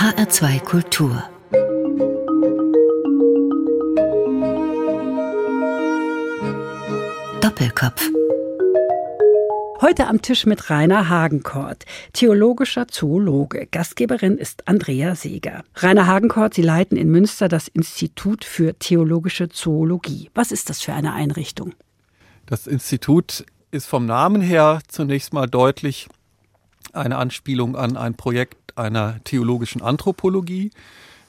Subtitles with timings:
[0.00, 1.22] HR2 Kultur
[7.42, 8.08] Doppelkopf
[9.82, 11.84] Heute am Tisch mit Rainer Hagenkort,
[12.14, 13.66] theologischer Zoologe.
[13.70, 15.64] Gastgeberin ist Andrea Seeger.
[15.76, 20.30] Rainer Hagenkort, Sie leiten in Münster das Institut für theologische Zoologie.
[20.34, 21.74] Was ist das für eine Einrichtung?
[22.46, 26.08] Das Institut ist vom Namen her zunächst mal deutlich
[26.92, 30.70] eine Anspielung an ein Projekt einer theologischen Anthropologie.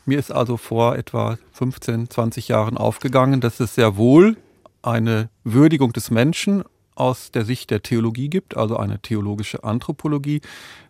[0.05, 4.37] Mir ist also vor etwa 15, 20 Jahren aufgegangen, dass es sehr wohl
[4.81, 6.63] eine Würdigung des Menschen
[6.95, 10.41] aus der Sicht der Theologie gibt, also eine theologische Anthropologie,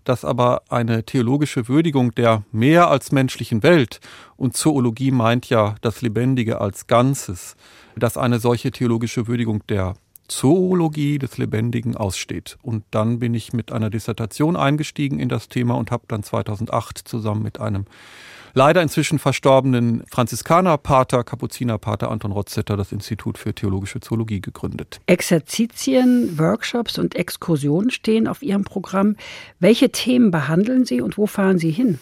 [0.03, 3.99] dass aber eine theologische Würdigung der mehr als menschlichen Welt
[4.35, 7.55] und Zoologie meint ja das Lebendige als Ganzes,
[7.95, 9.93] dass eine solche theologische Würdigung der
[10.31, 12.57] Zoologie des Lebendigen aussteht.
[12.61, 16.97] Und dann bin ich mit einer Dissertation eingestiegen in das Thema und habe dann 2008
[16.97, 17.85] zusammen mit einem
[18.53, 25.01] leider inzwischen verstorbenen Franziskanerpater, Kapuzinerpater Anton Rotzetter das Institut für theologische Zoologie gegründet.
[25.05, 29.17] Exerzitien, Workshops und Exkursionen stehen auf Ihrem Programm.
[29.59, 31.99] Welche Themen behandeln Sie und wo fahren Sie hin?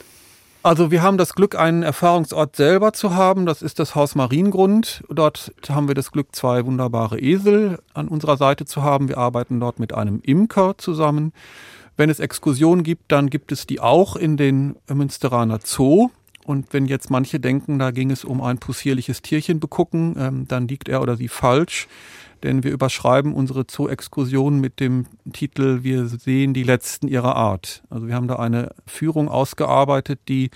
[0.62, 3.46] Also wir haben das Glück, einen Erfahrungsort selber zu haben.
[3.46, 5.04] Das ist das Haus Mariengrund.
[5.10, 9.08] Dort haben wir das Glück, zwei wunderbare Esel an unserer Seite zu haben.
[9.08, 11.32] Wir arbeiten dort mit einem Imker zusammen.
[11.96, 16.10] Wenn es Exkursionen gibt, dann gibt es die auch in den Münsteraner Zoo.
[16.46, 20.68] Und wenn jetzt manche denken, da ging es um ein possierliches Tierchen begucken, ähm, dann
[20.68, 21.88] liegt er oder sie falsch
[22.44, 27.84] denn wir überschreiben unsere Zoo-Exkursion mit dem Titel Wir sehen die Letzten ihrer Art.
[27.90, 30.50] Also wir haben da eine Führung ausgearbeitet, die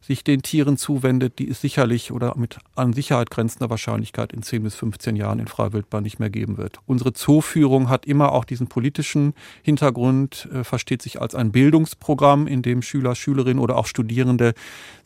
[0.00, 4.62] sich den Tieren zuwendet, die es sicherlich oder mit an Sicherheit grenzender Wahrscheinlichkeit in 10
[4.62, 6.78] bis 15 Jahren in Freiwildbahn nicht mehr geben wird.
[6.86, 12.62] Unsere Zooführung hat immer auch diesen politischen Hintergrund, äh, versteht sich als ein Bildungsprogramm, in
[12.62, 14.54] dem Schüler, Schülerinnen oder auch Studierende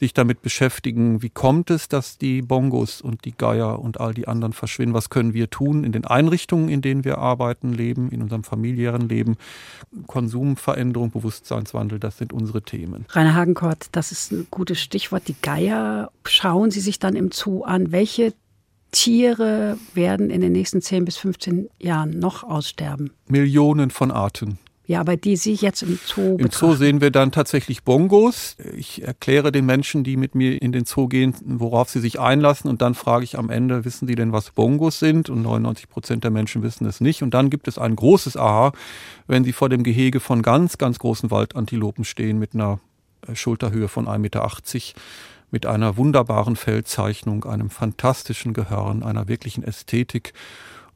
[0.01, 4.29] sich damit beschäftigen, wie kommt es, dass die Bongos und die Geier und all die
[4.29, 8.23] anderen verschwinden, was können wir tun in den Einrichtungen, in denen wir arbeiten, leben, in
[8.23, 9.37] unserem familiären Leben.
[10.07, 13.05] Konsumveränderung, Bewusstseinswandel, das sind unsere Themen.
[13.11, 15.29] Rainer Hagenkort, das ist ein gutes Stichwort.
[15.29, 17.93] Die Geier schauen Sie sich dann im Zoo an.
[17.93, 18.33] Welche
[18.91, 23.11] Tiere werden in den nächsten 10 bis 15 Jahren noch aussterben?
[23.29, 24.59] Millionen von Arten.
[24.87, 28.57] Ja, aber die Sie jetzt im Zoo Im Zoo sehen wir dann tatsächlich Bongos.
[28.77, 32.69] Ich erkläre den Menschen, die mit mir in den Zoo gehen, worauf sie sich einlassen.
[32.69, 35.31] Und dann frage ich am Ende, wissen Sie denn, was Bongos sind?
[35.31, 37.23] Und 99 Prozent der Menschen wissen es nicht.
[37.23, 38.73] Und dann gibt es ein großes Aha,
[39.27, 42.79] wenn Sie vor dem Gehege von ganz, ganz großen Waldantilopen stehen mit einer
[43.27, 44.51] äh, Schulterhöhe von 1,80 Meter
[45.51, 50.35] mit einer wunderbaren Feldzeichnung, einem fantastischen Gehirn, einer wirklichen Ästhetik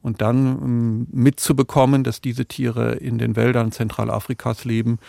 [0.01, 4.99] und dann ähm, mitzubekommen, dass diese Tiere in den Wäldern Zentralafrikas leben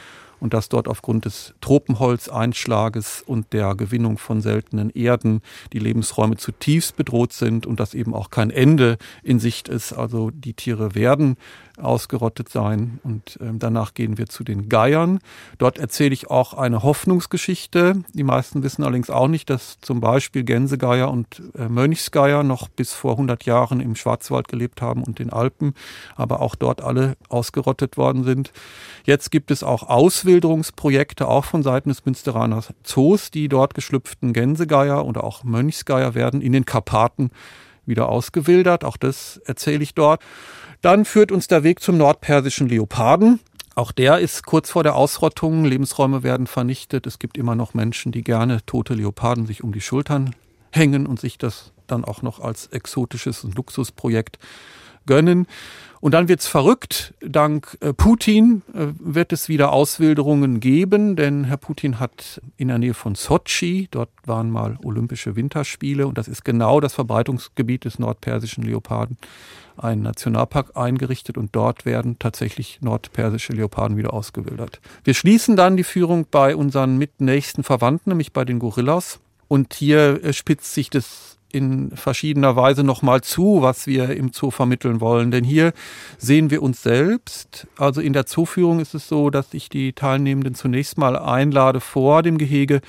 [0.41, 5.43] und dass dort aufgrund des Tropenholzeinschlages und der Gewinnung von seltenen Erden
[5.73, 9.93] die Lebensräume zutiefst bedroht sind und dass eben auch kein Ende in Sicht ist.
[9.93, 11.37] Also die Tiere werden
[11.81, 13.01] ausgerottet sein.
[13.03, 15.21] Und ähm, danach gehen wir zu den Geiern.
[15.59, 18.03] Dort erzähle ich auch eine Hoffnungsgeschichte.
[18.13, 22.93] Die meisten wissen allerdings auch nicht, dass zum Beispiel Gänsegeier und äh, Mönchsgeier noch bis
[22.93, 25.75] vor 100 Jahren im Schwarzwald gelebt haben und den Alpen,
[26.17, 28.53] aber auch dort alle ausgerottet worden sind.
[29.05, 35.05] Jetzt gibt es auch Auswilderungsprojekte, auch von Seiten des Münsteraner Zoos, die dort geschlüpften Gänsegeier
[35.05, 37.31] oder auch Mönchsgeier werden in den Karpaten
[37.87, 38.85] wieder ausgewildert.
[38.85, 40.23] Auch das erzähle ich dort.
[40.83, 43.41] Dann führt uns der Weg zum nordpersischen Leoparden.
[43.75, 45.65] Auch der ist kurz vor der Ausrottung.
[45.65, 47.07] Lebensräume werden vernichtet.
[47.07, 50.35] Es gibt immer noch Menschen, die gerne tote Leoparden sich um die Schultern
[50.73, 54.39] hängen und sich das dann auch noch als exotisches Luxusprojekt
[55.07, 55.47] gönnen.
[56.01, 57.13] Und dann wird's verrückt.
[57.21, 62.79] Dank äh, Putin äh, wird es wieder Auswilderungen geben, denn Herr Putin hat in der
[62.79, 67.99] Nähe von Sochi, dort waren mal Olympische Winterspiele und das ist genau das Verbreitungsgebiet des
[67.99, 69.19] nordpersischen Leoparden,
[69.77, 74.81] einen Nationalpark eingerichtet und dort werden tatsächlich nordpersische Leoparden wieder ausgewildert.
[75.05, 79.21] Wir schließen dann die Führung bei unseren mitnächsten Verwandten, nämlich bei den Gorillas.
[79.49, 84.51] Und hier äh, spitzt sich das in verschiedener Weise nochmal zu, was wir im Zoo
[84.51, 85.31] vermitteln wollen.
[85.31, 85.73] Denn hier
[86.19, 87.67] sehen wir uns selbst.
[87.77, 92.23] Also in der Zooführung ist es so, dass ich die Teilnehmenden zunächst mal einlade, vor
[92.23, 92.81] dem Gehege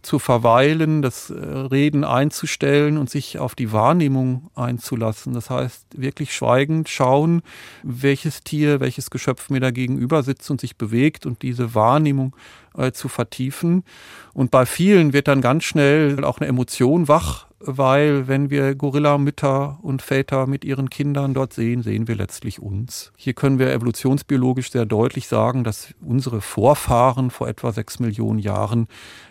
[0.00, 5.34] zu verweilen, das äh, Reden einzustellen und sich auf die Wahrnehmung einzulassen.
[5.34, 7.42] Das heißt, wirklich schweigend schauen,
[7.82, 12.34] welches Tier, welches Geschöpf mir da gegenüber sitzt und sich bewegt und diese Wahrnehmung
[12.76, 13.84] äh, zu vertiefen.
[14.32, 19.78] Und bei vielen wird dann ganz schnell auch eine Emotion wach, weil wenn wir Gorilla-Mütter
[19.82, 23.12] und Väter mit ihren Kindern dort sehen, sehen wir letztlich uns.
[23.16, 28.88] Hier können wir evolutionsbiologisch sehr deutlich sagen, dass unsere Vorfahren vor etwa sechs Millionen Jahren,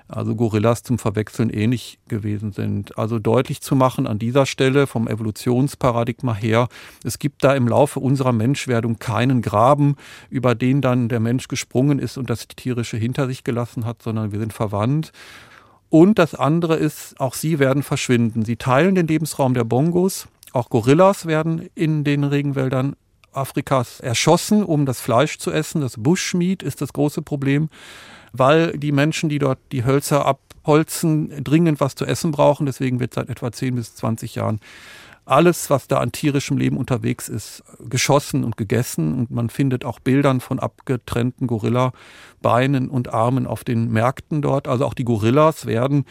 [0.08, 2.98] also Gorillas zum Verwechseln ähnlich gewesen sind.
[2.98, 6.68] Also deutlich zu machen an dieser Stelle vom Evolutionsparadigma her,
[7.04, 9.96] es gibt da im Laufe unserer Menschwerdung keinen Graben,
[10.30, 14.32] über den dann der Mensch gesprungen ist und das Tierische hinter sich gelassen hat, sondern
[14.32, 15.12] wir sind verwandt.
[15.92, 18.46] Und das andere ist, auch sie werden verschwinden.
[18.46, 20.30] Sie teilen den Lebensraum der Bongos.
[20.54, 22.96] Auch Gorillas werden in den Regenwäldern
[23.34, 25.82] Afrikas erschossen, um das Fleisch zu essen.
[25.82, 27.70] Das Bushmeat ist das große Problem,
[28.32, 32.66] weil die Menschen, die dort die Hölzer abholzen, dringend was zu essen brauchen.
[32.66, 34.62] Deswegen wird seit etwa 10 bis 20 Jahren
[35.26, 39.14] alles, was da an tierischem Leben unterwegs ist, geschossen und gegessen.
[39.14, 44.68] Und man findet auch Bildern von abgetrennten Gorilla-Beinen und Armen auf den Märkten dort.
[44.68, 46.06] Also auch die Gorillas werden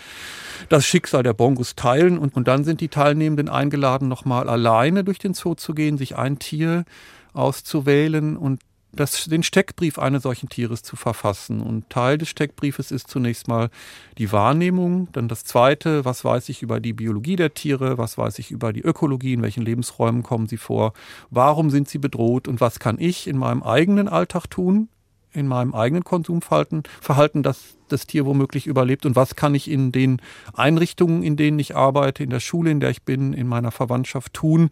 [0.68, 2.18] das Schicksal der Bongos teilen.
[2.18, 6.16] Und, und dann sind die Teilnehmenden eingeladen, nochmal alleine durch den Zoo zu gehen, sich
[6.16, 6.84] ein Tier
[7.32, 8.60] auszuwählen und
[8.92, 11.60] das, den Steckbrief eines solchen Tieres zu verfassen.
[11.60, 13.70] Und Teil des Steckbriefes ist zunächst mal
[14.18, 18.38] die Wahrnehmung, dann das zweite, was weiß ich über die Biologie der Tiere, was weiß
[18.38, 20.92] ich über die Ökologie, in welchen Lebensräumen kommen sie vor,
[21.30, 24.88] warum sind sie bedroht und was kann ich in meinem eigenen Alltag tun,
[25.32, 29.92] in meinem eigenen Konsumverhalten, Verhalten, dass das Tier womöglich überlebt und was kann ich in
[29.92, 30.20] den
[30.54, 34.32] Einrichtungen, in denen ich arbeite, in der Schule, in der ich bin, in meiner Verwandtschaft
[34.32, 34.70] tun,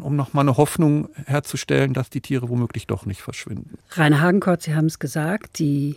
[0.00, 3.78] um nochmal eine Hoffnung herzustellen, dass die Tiere womöglich doch nicht verschwinden.
[3.92, 5.96] Rainer Hagenkort, Sie haben es gesagt, die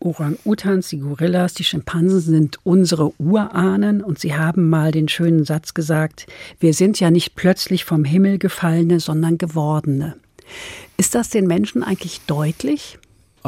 [0.00, 5.74] Orang-Utans, die Gorillas, die Schimpansen sind unsere Urahnen und Sie haben mal den schönen Satz
[5.74, 6.26] gesagt,
[6.60, 10.16] wir sind ja nicht plötzlich vom Himmel gefallene, sondern gewordene.
[10.96, 12.98] Ist das den Menschen eigentlich deutlich?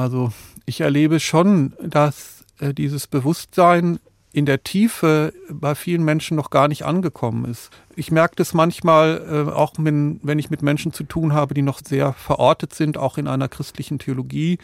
[0.00, 0.32] Also
[0.66, 4.00] ich erlebe schon, dass äh, dieses Bewusstsein
[4.32, 7.70] in der Tiefe bei vielen Menschen noch gar nicht angekommen ist.
[7.96, 11.62] Ich merke das manchmal äh, auch, wenn, wenn ich mit Menschen zu tun habe, die
[11.62, 14.58] noch sehr verortet sind, auch in einer christlichen Theologie,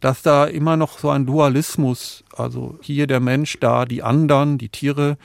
[0.00, 4.70] dass da immer noch so ein Dualismus, also hier der Mensch, da die anderen, die
[4.70, 5.18] Tiere,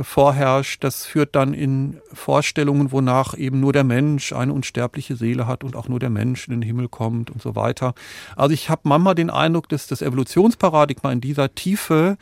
[0.00, 5.64] vorherrscht, das führt dann in Vorstellungen, wonach eben nur der Mensch eine unsterbliche Seele hat
[5.64, 7.94] und auch nur der Mensch in den Himmel kommt und so weiter.
[8.36, 12.16] Also ich habe manchmal den Eindruck, dass das Evolutionsparadigma in dieser Tiefe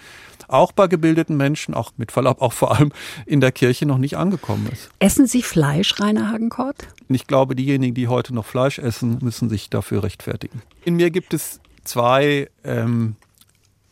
[0.49, 2.93] auch bei gebildeten Menschen, auch mit Verlaub auch vor allem
[3.27, 4.91] in der Kirche noch nicht angekommen ist.
[4.99, 6.89] Essen Sie Fleisch, Rainer Hagenkort?
[7.09, 10.63] Ich glaube, diejenigen, die heute noch Fleisch essen, müssen sich dafür rechtfertigen.
[10.85, 13.17] In mir gibt es zwei ähm,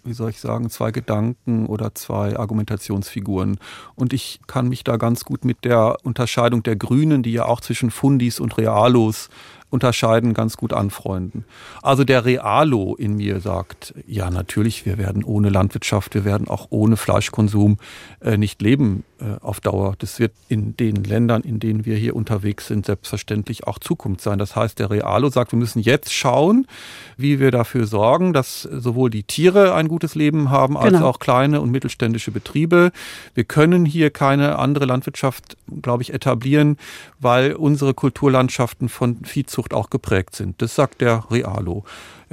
[0.04, 3.58] wie soll ich sagen, zwei Gedanken oder zwei Argumentationsfiguren.
[3.94, 7.60] Und ich kann mich da ganz gut mit der Unterscheidung der Grünen, die ja auch
[7.60, 9.28] zwischen Fundis und Realos
[9.74, 11.44] unterscheiden, ganz gut anfreunden.
[11.82, 16.68] Also der Realo in mir sagt, ja natürlich, wir werden ohne Landwirtschaft, wir werden auch
[16.70, 17.78] ohne Fleischkonsum
[18.20, 19.94] äh, nicht leben äh, auf Dauer.
[19.98, 24.38] Das wird in den Ländern, in denen wir hier unterwegs sind, selbstverständlich auch Zukunft sein.
[24.38, 26.66] Das heißt, der Realo sagt, wir müssen jetzt schauen,
[27.16, 31.08] wie wir dafür sorgen, dass sowohl die Tiere ein gutes Leben haben, als genau.
[31.08, 32.92] auch kleine und mittelständische Betriebe.
[33.34, 36.76] Wir können hier keine andere Landwirtschaft, glaube ich, etablieren,
[37.18, 40.60] weil unsere Kulturlandschaften von Viehzucht Sehnsucht auch geprägt sind.
[40.60, 41.84] Das sagt der Realo.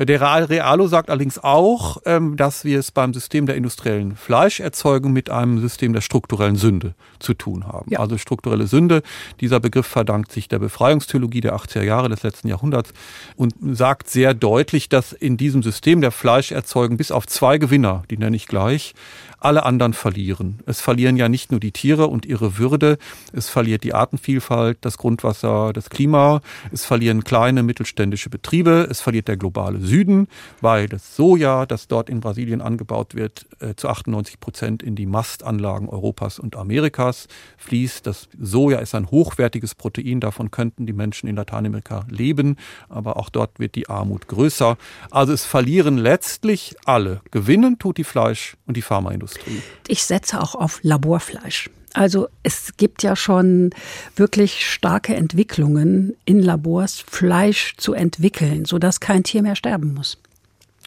[0.01, 5.13] Äh, der Realo sagt allerdings auch, ähm, dass wir es beim System der industriellen Fleischerzeugung
[5.13, 7.91] mit einem System der strukturellen Sünde zu tun haben.
[7.91, 7.99] Ja.
[7.99, 9.03] Also strukturelle Sünde,
[9.39, 12.93] dieser Begriff verdankt sich der Befreiungstheologie der 80er Jahre des letzten Jahrhunderts
[13.35, 18.17] und sagt sehr deutlich, dass in diesem System der Fleischerzeugung bis auf zwei Gewinner, die
[18.17, 18.93] nenne ich gleich,
[19.41, 20.59] alle anderen verlieren.
[20.67, 22.97] Es verlieren ja nicht nur die Tiere und ihre Würde,
[23.33, 29.27] es verliert die Artenvielfalt, das Grundwasser, das Klima, es verlieren kleine mittelständische Betriebe, es verliert
[29.27, 30.27] der globale Süden,
[30.61, 35.05] weil das Soja, das dort in Brasilien angebaut wird, äh, zu 98 Prozent in die
[35.05, 38.07] Mastanlagen Europas und Amerikas fließt.
[38.07, 42.57] Das Soja ist ein hochwertiges Protein, davon könnten die Menschen in Lateinamerika leben,
[42.89, 44.77] aber auch dort wird die Armut größer.
[45.09, 47.21] Also es verlieren letztlich alle.
[47.31, 49.21] Gewinnen tut die Fleisch- und die Pharmaindustrie.
[49.21, 49.61] Industrie.
[49.87, 51.69] Ich setze auch auf Laborfleisch.
[51.93, 53.71] Also es gibt ja schon
[54.15, 60.17] wirklich starke Entwicklungen in Labors, Fleisch zu entwickeln, sodass kein Tier mehr sterben muss.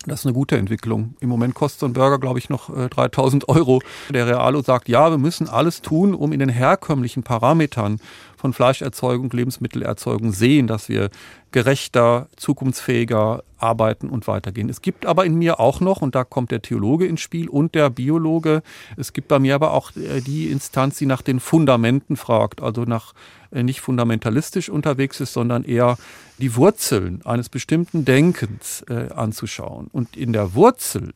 [0.07, 1.15] Das ist eine gute Entwicklung.
[1.21, 3.81] Im Moment kostet so ein Burger, glaube ich, noch 3000 äh, Euro.
[4.11, 8.01] Der Realo sagt, ja, wir müssen alles tun, um in den herkömmlichen Parametern
[8.45, 11.09] von Fleischerzeugung, Lebensmittelerzeugung sehen, dass wir
[11.51, 14.69] gerechter, zukunftsfähiger arbeiten und weitergehen.
[14.69, 17.75] Es gibt aber in mir auch noch, und da kommt der Theologe ins Spiel und
[17.75, 18.63] der Biologe,
[18.99, 22.83] es gibt bei mir aber auch äh, die Instanz, die nach den Fundamenten fragt, also
[22.83, 23.15] nach
[23.51, 25.97] äh, nicht fundamentalistisch unterwegs ist, sondern eher
[26.37, 29.89] die Wurzeln eines bestimmten Denkens äh, anzuschauen.
[29.91, 31.15] Und in der Wurzel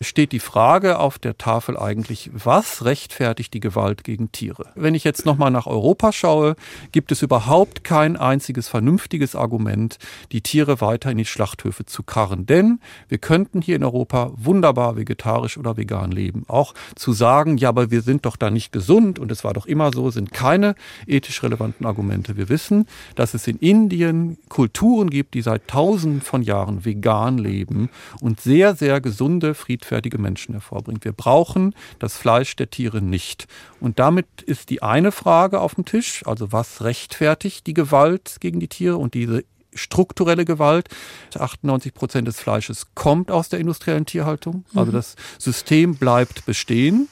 [0.00, 4.66] steht die Frage auf der Tafel eigentlich, was rechtfertigt die Gewalt gegen Tiere?
[4.76, 6.54] Wenn ich jetzt nochmal nach Europa schaue,
[6.92, 9.98] gibt es überhaupt kein einziges vernünftiges Argument,
[10.30, 12.46] die Tiere weiter in die Schlachthöfe zu karren.
[12.46, 16.44] Denn wir könnten hier in Europa wunderbar vegetarisch oder vegan leben.
[16.46, 19.66] Auch zu sagen, ja, aber wir sind doch da nicht gesund und es war doch
[19.66, 20.76] immer so, sind keine
[21.06, 22.36] ethisch relevanten Argumente.
[22.36, 22.86] Wir wissen,
[23.16, 27.90] dass es in Indien Kulturen gibt, die seit tausenden von Jahren vegan leben
[28.20, 29.87] und sehr, sehr gesunde, friedfertige
[30.18, 31.04] Menschen hervorbringt.
[31.04, 33.46] Wir brauchen das Fleisch der Tiere nicht.
[33.80, 38.60] Und damit ist die eine Frage auf dem Tisch, also was rechtfertigt die Gewalt gegen
[38.60, 40.88] die Tiere und diese strukturelle Gewalt.
[41.34, 44.64] 98 Prozent des Fleisches kommt aus der industriellen Tierhaltung.
[44.74, 44.96] Also mhm.
[44.96, 47.08] das System bleibt bestehen.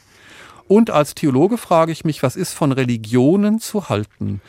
[0.68, 4.40] Und als Theologe frage ich mich, was ist von Religionen zu halten,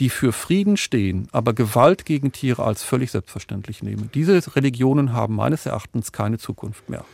[0.00, 4.10] die für Frieden stehen, aber Gewalt gegen Tiere als völlig selbstverständlich nehmen.
[4.12, 7.04] Diese Religionen haben meines Erachtens keine Zukunft mehr.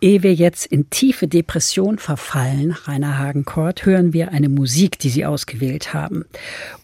[0.00, 5.26] Ehe wir jetzt in tiefe Depression verfallen, Rainer Hagenkort, hören wir eine Musik, die Sie
[5.26, 6.24] ausgewählt haben.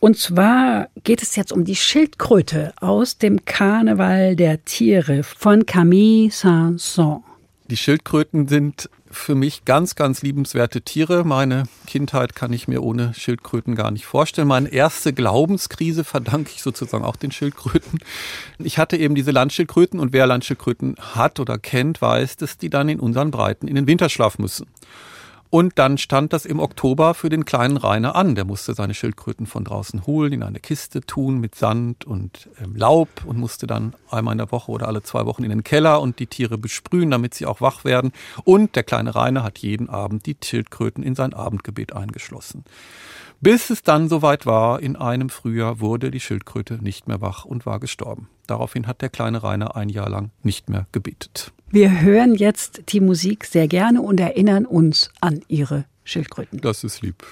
[0.01, 6.31] Und zwar geht es jetzt um die Schildkröte aus dem Karneval der Tiere von Camille
[6.31, 7.23] Saint-Saëns.
[7.69, 11.25] Die Schildkröten sind für mich ganz, ganz liebenswerte Tiere.
[11.25, 14.49] Meine Kindheit kann ich mir ohne Schildkröten gar nicht vorstellen.
[14.49, 17.99] Meine erste Glaubenskrise verdanke ich sozusagen auch den Schildkröten.
[18.59, 22.89] Ich hatte eben diese Landschildkröten und wer Landschildkröten hat oder kennt, weiß, dass die dann
[22.89, 24.67] in unseren Breiten in den Winterschlaf müssen.
[25.51, 28.35] Und dann stand das im Oktober für den kleinen Rainer an.
[28.35, 32.75] Der musste seine Schildkröten von draußen holen, in eine Kiste tun mit Sand und ähm,
[32.77, 36.01] Laub und musste dann einmal in der Woche oder alle zwei Wochen in den Keller
[36.01, 38.13] und die Tiere besprühen, damit sie auch wach werden.
[38.45, 42.65] Und der kleine Rainer hat jeden Abend die Schildkröten in sein Abendgebet eingeschlossen.
[43.41, 47.67] Bis es dann soweit war, in einem Frühjahr wurde die Schildkröte nicht mehr wach und
[47.67, 48.29] war gestorben.
[48.47, 51.53] Daraufhin hat der kleine Rainer ein Jahr lang nicht mehr gebetet.
[51.71, 56.61] Wir hören jetzt die Musik sehr gerne und erinnern uns an Ihre Schildkröten.
[56.61, 57.25] Das ist lieb.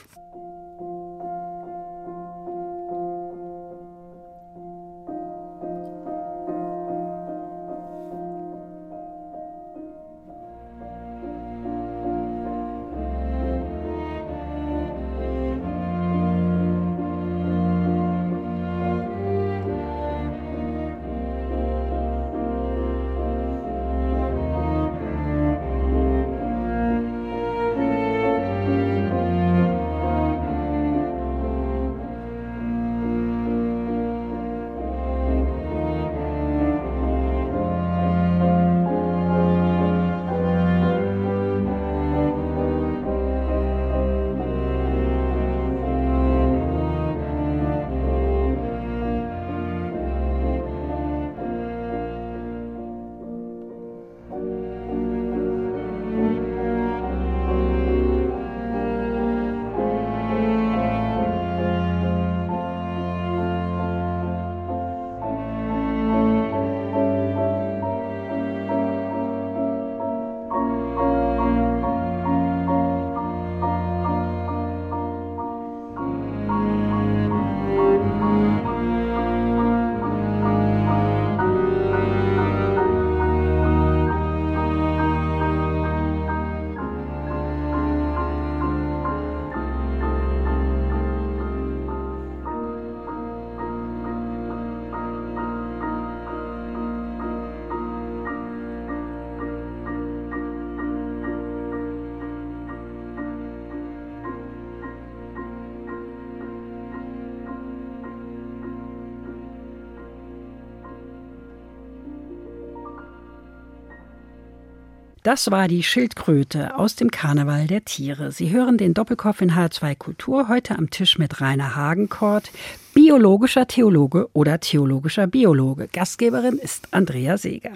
[115.24, 118.30] Das war die Schildkröte aus dem Karneval der Tiere.
[118.30, 122.50] Sie hören den Doppelkopf in H2 Kultur heute am Tisch mit Rainer Hagenkort,
[122.92, 125.88] biologischer Theologe oder theologischer Biologe.
[125.90, 127.72] Gastgeberin ist Andrea Seeger.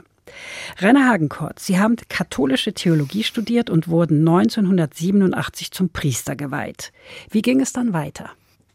[0.77, 6.93] Rainer Hagenkort, Sie haben katholische Theologie studiert und wurden 1987 zum Priester geweiht.
[7.31, 8.29] Wie ging es dann weiter?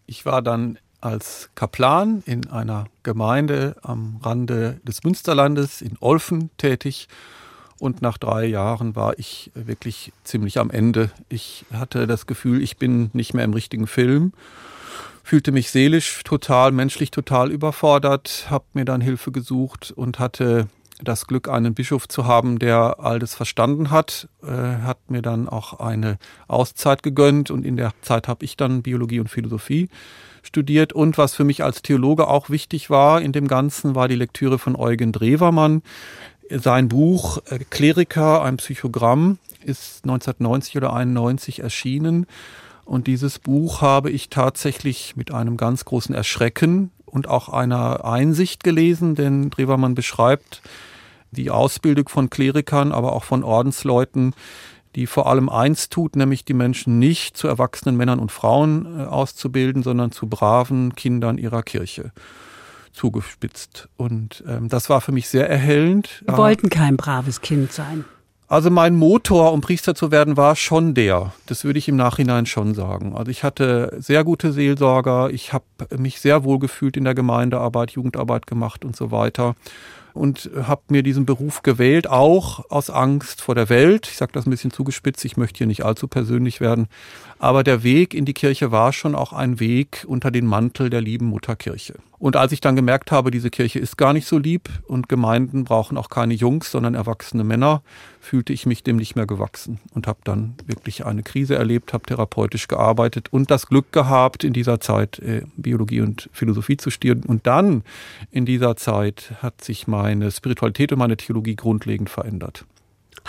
[0.07, 7.07] Ich war dann als Kaplan in einer Gemeinde am Rande des Münsterlandes in Olfen tätig
[7.83, 11.11] und nach drei Jahren war ich wirklich ziemlich am Ende.
[11.27, 14.31] Ich hatte das Gefühl, ich bin nicht mehr im richtigen Film,
[15.21, 20.67] fühlte mich seelisch total, menschlich total überfordert, habe mir dann Hilfe gesucht und hatte
[21.01, 25.49] das Glück, einen Bischof zu haben, der all das verstanden hat, äh, hat mir dann
[25.49, 29.89] auch eine Auszeit gegönnt und in der Zeit habe ich dann Biologie und Philosophie
[30.41, 34.15] studiert und was für mich als Theologe auch wichtig war in dem Ganzen, war die
[34.15, 35.81] Lektüre von Eugen Drewermann,
[36.50, 42.27] Sein Buch äh, Kleriker, ein Psychogramm, ist 1990 oder 91 erschienen.
[42.85, 48.63] Und dieses Buch habe ich tatsächlich mit einem ganz großen Erschrecken und auch einer Einsicht
[48.63, 50.62] gelesen, denn Drewermann beschreibt
[51.31, 54.33] die Ausbildung von Klerikern, aber auch von Ordensleuten,
[54.95, 59.03] die vor allem eins tut, nämlich die Menschen nicht zu erwachsenen Männern und Frauen äh,
[59.05, 62.12] auszubilden, sondern zu braven Kindern ihrer Kirche
[62.93, 63.89] zugespitzt.
[63.97, 66.23] Und ähm, das war für mich sehr erhellend.
[66.25, 68.05] Wir wollten kein braves Kind sein.
[68.47, 71.33] Also mein Motor, um Priester zu werden, war schon der.
[71.47, 73.15] Das würde ich im Nachhinein schon sagen.
[73.15, 75.31] Also ich hatte sehr gute Seelsorger.
[75.31, 75.65] Ich habe
[75.97, 79.55] mich sehr wohl gefühlt in der Gemeindearbeit, Jugendarbeit gemacht und so weiter
[80.13, 84.07] und habe mir diesen Beruf gewählt, auch aus Angst vor der Welt.
[84.07, 86.88] Ich sage das ein bisschen zugespitzt, ich möchte hier nicht allzu persönlich werden.
[87.43, 91.01] Aber der Weg in die Kirche war schon auch ein Weg unter den Mantel der
[91.01, 91.95] lieben Mutterkirche.
[92.17, 95.65] Und als ich dann gemerkt habe, diese Kirche ist gar nicht so lieb und Gemeinden
[95.65, 97.83] brauchen auch keine Jungs, sondern erwachsene Männer,
[98.21, 102.05] fühlte ich mich dem nicht mehr gewachsen und habe dann wirklich eine Krise erlebt, habe
[102.05, 107.23] therapeutisch gearbeitet und das Glück gehabt, in dieser Zeit äh, Biologie und Philosophie zu studieren.
[107.25, 107.83] Und dann
[108.31, 112.63] in dieser Zeit hat sich meine Spiritualität und meine Theologie grundlegend verändert.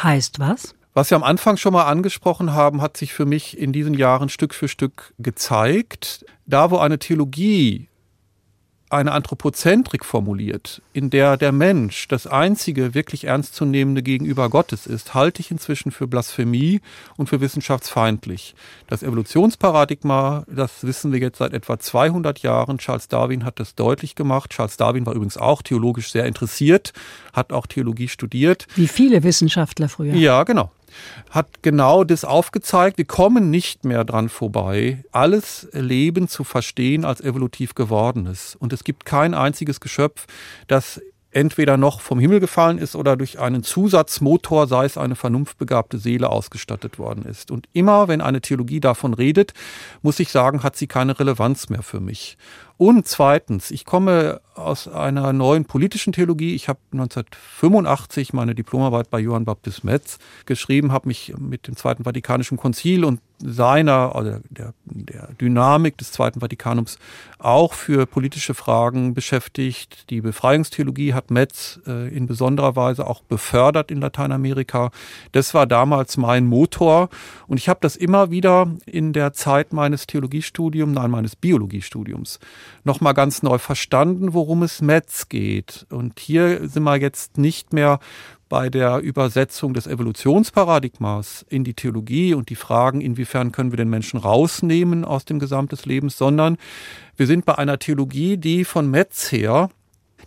[0.00, 0.76] Heißt was?
[0.96, 4.28] Was wir am Anfang schon mal angesprochen haben, hat sich für mich in diesen Jahren
[4.28, 6.24] Stück für Stück gezeigt.
[6.46, 7.88] Da, wo eine Theologie
[8.90, 15.40] eine Anthropozentrik formuliert, in der der Mensch das einzige wirklich ernstzunehmende Gegenüber Gottes ist, halte
[15.40, 16.80] ich inzwischen für Blasphemie
[17.16, 18.54] und für wissenschaftsfeindlich.
[18.86, 22.78] Das Evolutionsparadigma, das wissen wir jetzt seit etwa 200 Jahren.
[22.78, 24.52] Charles Darwin hat das deutlich gemacht.
[24.52, 26.92] Charles Darwin war übrigens auch theologisch sehr interessiert,
[27.32, 28.68] hat auch Theologie studiert.
[28.76, 30.14] Wie viele Wissenschaftler früher.
[30.14, 30.70] Ja, genau
[31.30, 32.98] hat genau das aufgezeigt.
[32.98, 38.56] Wir kommen nicht mehr dran vorbei, alles Leben zu verstehen als evolutiv gewordenes.
[38.56, 40.26] Und es gibt kein einziges Geschöpf,
[40.66, 41.00] das
[41.34, 46.30] entweder noch vom Himmel gefallen ist oder durch einen Zusatzmotor, sei es eine vernunftbegabte Seele,
[46.30, 47.50] ausgestattet worden ist.
[47.50, 49.52] Und immer, wenn eine Theologie davon redet,
[50.02, 52.38] muss ich sagen, hat sie keine Relevanz mehr für mich.
[52.76, 56.54] Und zweitens, ich komme aus einer neuen politischen Theologie.
[56.54, 62.04] Ich habe 1985 meine Diplomarbeit bei Johann Baptist Metz geschrieben, habe mich mit dem Zweiten
[62.04, 66.98] Vatikanischen Konzil und seiner oder der, der Dynamik des Zweiten Vatikanums
[67.38, 70.09] auch für politische Fragen beschäftigt.
[70.11, 74.92] Die Befreiungstheologie hat Metz äh, in besonderer Weise auch befördert in Lateinamerika.
[75.33, 77.09] Das war damals mein Motor
[77.48, 82.38] und ich habe das immer wieder in der Zeit meines Theologiestudiums, nein, meines Biologiestudiums
[82.85, 85.87] nochmal ganz neu verstanden, worum es Metz geht.
[85.90, 87.98] Und hier sind wir jetzt nicht mehr
[88.48, 93.90] bei der Übersetzung des Evolutionsparadigmas in die Theologie und die Fragen, inwiefern können wir den
[93.90, 96.57] Menschen rausnehmen aus dem Gesamt des Lebens, sondern
[97.16, 99.70] wir sind bei einer Theologie, die von Metz her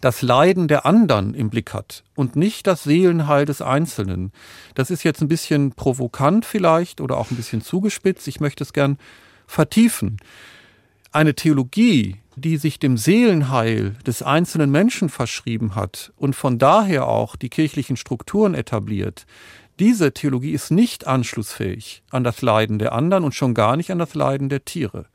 [0.02, 4.32] das Leiden der anderen im Blick hat und nicht das Seelenheil des Einzelnen.
[4.76, 8.28] Das ist jetzt ein bisschen provokant vielleicht oder auch ein bisschen zugespitzt.
[8.28, 8.98] Ich möchte es gern
[9.48, 10.18] vertiefen.
[11.12, 17.36] Eine Theologie, die sich dem Seelenheil des einzelnen Menschen verschrieben hat und von daher auch
[17.36, 19.26] die kirchlichen Strukturen etabliert,
[19.80, 23.98] diese Theologie ist nicht anschlussfähig an das Leiden der anderen und schon gar nicht an
[23.98, 25.08] das Leiden der Tiere,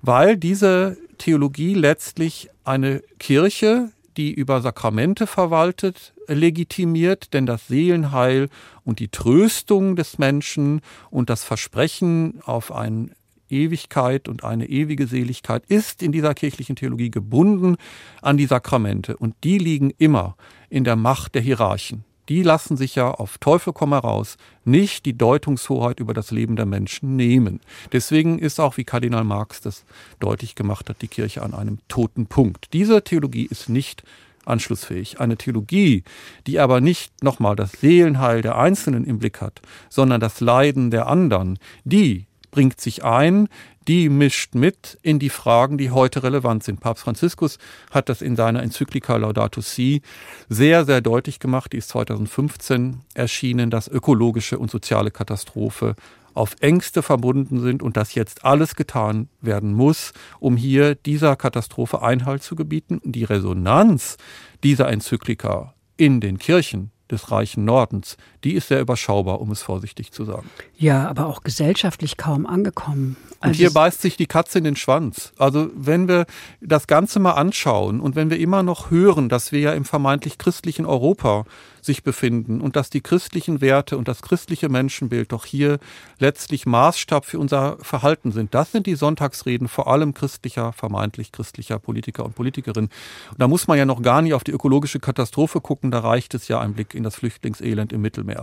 [0.00, 8.48] weil diese Theologie letztlich eine Kirche, die über Sakramente verwaltet, legitimiert, denn das Seelenheil
[8.82, 13.12] und die Tröstung des Menschen und das Versprechen auf ein
[13.50, 17.76] Ewigkeit und eine ewige Seligkeit ist in dieser kirchlichen Theologie gebunden
[18.22, 19.16] an die Sakramente.
[19.16, 20.36] Und die liegen immer
[20.68, 22.04] in der Macht der Hierarchen.
[22.28, 26.66] Die lassen sich ja auf Teufel komm heraus nicht die Deutungshoheit über das Leben der
[26.66, 27.60] Menschen nehmen.
[27.92, 29.84] Deswegen ist auch, wie Kardinal Marx das
[30.18, 32.72] deutlich gemacht hat, die Kirche an einem toten Punkt.
[32.72, 34.02] Diese Theologie ist nicht
[34.44, 35.20] anschlussfähig.
[35.20, 36.04] Eine Theologie,
[36.46, 41.06] die aber nicht nochmal das Seelenheil der Einzelnen im Blick hat, sondern das Leiden der
[41.06, 43.48] anderen, die bringt sich ein,
[43.86, 46.80] die mischt mit in die Fragen, die heute relevant sind.
[46.80, 47.58] Papst Franziskus
[47.90, 50.00] hat das in seiner Enzyklika Laudato Si
[50.48, 51.74] sehr, sehr deutlich gemacht.
[51.74, 55.96] Die ist 2015 erschienen, dass ökologische und soziale Katastrophe
[56.32, 62.00] auf Ängste verbunden sind und dass jetzt alles getan werden muss, um hier dieser Katastrophe
[62.00, 63.02] Einhalt zu gebieten.
[63.04, 64.16] Die Resonanz
[64.64, 68.16] dieser Enzyklika in den Kirchen des reichen Nordens,
[68.46, 70.48] die ist sehr überschaubar, um es vorsichtig zu sagen.
[70.78, 73.16] Ja, aber auch gesellschaftlich kaum angekommen.
[73.40, 75.32] Also und hier beißt sich die Katze in den Schwanz.
[75.36, 76.26] Also wenn wir
[76.60, 80.38] das Ganze mal anschauen und wenn wir immer noch hören, dass wir ja im vermeintlich
[80.38, 81.44] christlichen Europa
[81.86, 85.78] sich befinden und dass die christlichen Werte und das christliche Menschenbild doch hier
[86.18, 88.54] letztlich Maßstab für unser Verhalten sind.
[88.54, 92.90] Das sind die Sonntagsreden vor allem christlicher, vermeintlich christlicher Politiker und Politikerinnen.
[93.30, 96.34] Und da muss man ja noch gar nicht auf die ökologische Katastrophe gucken, da reicht
[96.34, 98.35] es ja ein Blick in das Flüchtlingselend im Mittelmeer.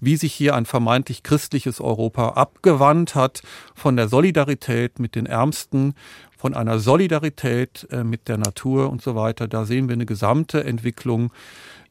[0.00, 3.42] Wie sich hier ein vermeintlich christliches Europa abgewandt hat
[3.74, 5.94] von der Solidarität mit den Ärmsten,
[6.36, 9.48] von einer Solidarität äh, mit der Natur und so weiter.
[9.48, 11.30] Da sehen wir eine gesamte Entwicklung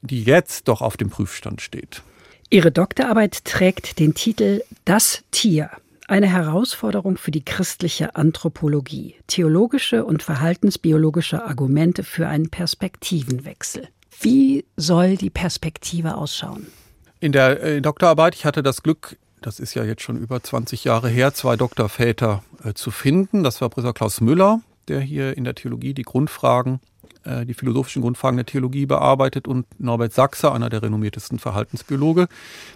[0.05, 2.01] die jetzt doch auf dem Prüfstand steht.
[2.49, 5.69] Ihre Doktorarbeit trägt den Titel Das Tier.
[6.07, 9.15] Eine Herausforderung für die christliche Anthropologie.
[9.25, 13.87] Theologische und verhaltensbiologische Argumente für einen Perspektivenwechsel.
[14.21, 16.67] Wie soll die Perspektive ausschauen?
[17.25, 20.83] In der äh, Doktorarbeit, ich hatte das Glück, das ist ja jetzt schon über 20
[20.83, 23.43] Jahre her, zwei Doktorväter äh, zu finden.
[23.43, 26.81] Das war Professor Klaus Müller, der hier in der Theologie die Grundfragen
[27.23, 32.27] äh, die philosophischen Grundfragen der Theologie bearbeitet und Norbert Sachser, einer der renommiertesten Verhaltensbiologe.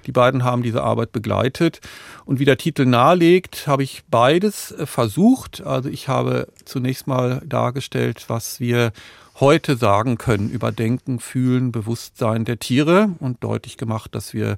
[0.08, 1.80] Die beiden haben diese Arbeit begleitet.
[2.26, 5.62] Und wie der Titel nahelegt, habe ich beides äh, versucht.
[5.62, 8.94] Also ich habe zunächst mal dargestellt, was wir
[9.40, 14.58] heute sagen können über Denken, Fühlen, Bewusstsein der Tiere und deutlich gemacht, dass wir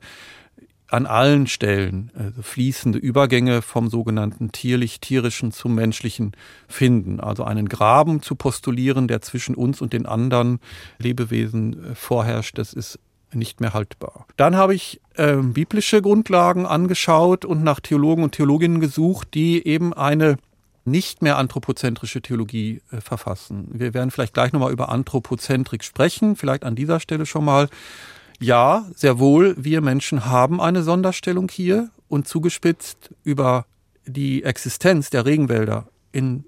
[0.91, 6.34] an allen Stellen also fließende Übergänge vom sogenannten tierlich-tierischen zum menschlichen
[6.67, 7.22] finden.
[7.22, 10.60] Also einen Graben zu postulieren, der zwischen uns und den anderen
[10.98, 13.00] Lebewesen äh, vorherrscht, das ist
[13.34, 14.26] nicht mehr haltbar.
[14.36, 19.94] Dann habe ich äh, biblische Grundlagen angeschaut und nach Theologen und Theologinnen gesucht, die eben
[19.94, 20.36] eine
[20.84, 23.67] nicht mehr anthropozentrische Theologie äh, verfassen.
[23.72, 27.70] Wir werden vielleicht gleich nochmal über Anthropozentrik sprechen, vielleicht an dieser Stelle schon mal
[28.39, 33.67] ja, sehr wohl, wir Menschen haben eine Sonderstellung hier und zugespitzt über
[34.08, 36.46] die Existenz der Regenwälder in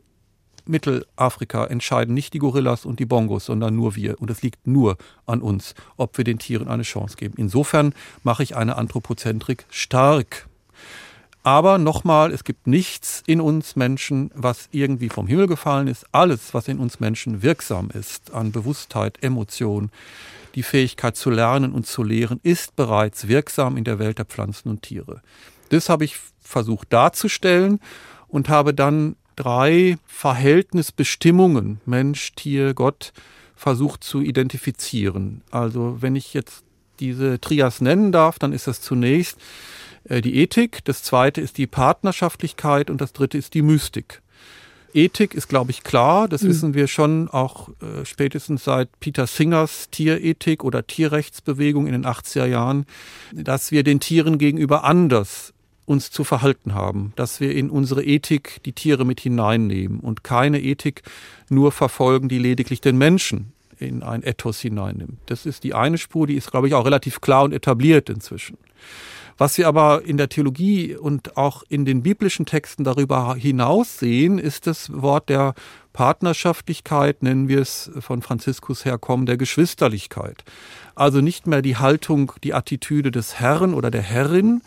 [0.66, 4.20] Mittelafrika entscheiden nicht die Gorillas und die Bongos, sondern nur wir.
[4.22, 7.36] Und es liegt nur an uns, ob wir den Tieren eine Chance geben.
[7.38, 7.94] Insofern
[8.24, 10.48] mache ich eine Anthropozentrik stark.
[11.44, 16.06] Aber nochmal, es gibt nichts in uns Menschen, was irgendwie vom Himmel gefallen ist.
[16.14, 19.92] Alles, was in uns Menschen wirksam ist, an Bewusstheit, Emotion,
[20.56, 24.70] die Fähigkeit zu lernen und zu lehren ist bereits wirksam in der Welt der Pflanzen
[24.70, 25.22] und Tiere.
[25.70, 27.80] Das habe ich versucht darzustellen
[28.30, 33.12] und habe dann drei Verhältnisbestimmungen Mensch, Tier, Gott
[33.56, 35.42] versucht zu identifizieren.
[35.52, 36.64] Also wenn ich jetzt
[37.00, 39.38] diese Trias nennen darf, dann ist das zunächst
[40.10, 44.22] die Ethik, das zweite ist die Partnerschaftlichkeit und das dritte ist die Mystik.
[44.94, 46.28] Ethik ist, glaube ich, klar.
[46.28, 46.50] Das mhm.
[46.50, 52.46] wissen wir schon auch äh, spätestens seit Peter Singers Tierethik oder Tierrechtsbewegung in den 80er
[52.46, 52.86] Jahren,
[53.32, 55.54] dass wir den Tieren gegenüber anders
[55.86, 60.62] uns zu verhalten haben, dass wir in unsere Ethik die Tiere mit hineinnehmen und keine
[60.62, 61.02] Ethik
[61.50, 65.18] nur verfolgen, die lediglich den Menschen in ein Ethos hineinnimmt.
[65.26, 68.58] Das ist die eine Spur, die ist, glaube ich, auch relativ klar und etabliert inzwischen.
[69.38, 74.40] Was wir aber in der Theologie und auch in den biblischen Texten darüber hinaus sehen,
[74.40, 75.54] ist das Wort der
[75.94, 80.44] Partnerschaftlichkeit, nennen wir es von Franziskus herkommen, der Geschwisterlichkeit.
[80.96, 84.62] Also nicht mehr die Haltung, die Attitüde des Herrn oder der Herrin,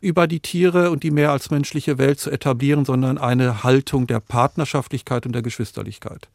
[0.00, 4.18] über die Tiere und die mehr als menschliche Welt zu etablieren, sondern eine Haltung der
[4.18, 6.28] Partnerschaftlichkeit und der Geschwisterlichkeit.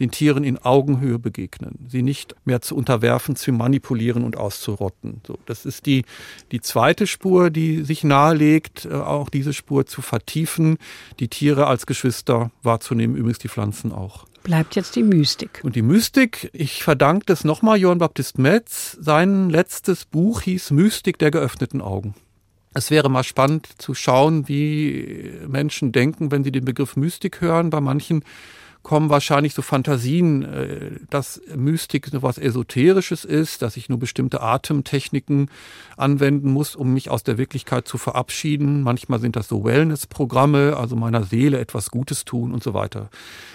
[0.00, 5.20] Den Tieren in Augenhöhe begegnen, sie nicht mehr zu unterwerfen, zu manipulieren und auszurotten.
[5.26, 6.04] So, das ist die,
[6.52, 10.78] die zweite Spur, die sich nahelegt, äh, auch diese Spur zu vertiefen,
[11.20, 15.60] die Tiere als Geschwister wahrzunehmen, übrigens die Pflanzen auch bleibt jetzt die Mystik.
[15.64, 18.96] Und die Mystik, ich verdanke das nochmal Johann Baptist Metz.
[19.00, 22.14] Sein letztes Buch hieß Mystik der geöffneten Augen.
[22.72, 27.70] Es wäre mal spannend zu schauen, wie Menschen denken, wenn sie den Begriff Mystik hören.
[27.70, 28.22] Bei manchen
[28.86, 34.42] kommen wahrscheinlich so Fantasien, äh, dass Mystik so was Esoterisches ist, dass ich nur bestimmte
[34.42, 35.50] Atemtechniken
[35.96, 38.82] anwenden muss, um mich aus der Wirklichkeit zu verabschieden.
[38.82, 43.10] Manchmal sind das so Wellness-Programme, also meiner Seele etwas Gutes tun und so weiter.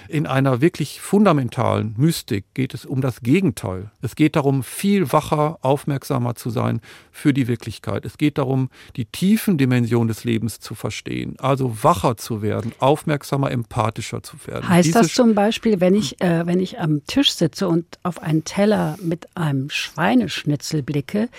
[0.10, 3.90] In einer wirklich fundamentalen Mystik geht es um das Gegenteil.
[4.02, 8.04] Es geht darum, viel wacher, aufmerksamer zu sein für die Wirklichkeit.
[8.04, 13.50] Es geht darum, die tiefen Dimensionen des Lebens zu verstehen, also wacher zu werden, aufmerksamer,
[13.50, 14.68] empathischer zu werden.
[14.68, 18.24] Heißt Diese das zum Beispiel, wenn ich, äh, wenn ich am Tisch sitze und auf
[18.24, 21.30] einen Teller mit einem Schweineschnitzel blicke,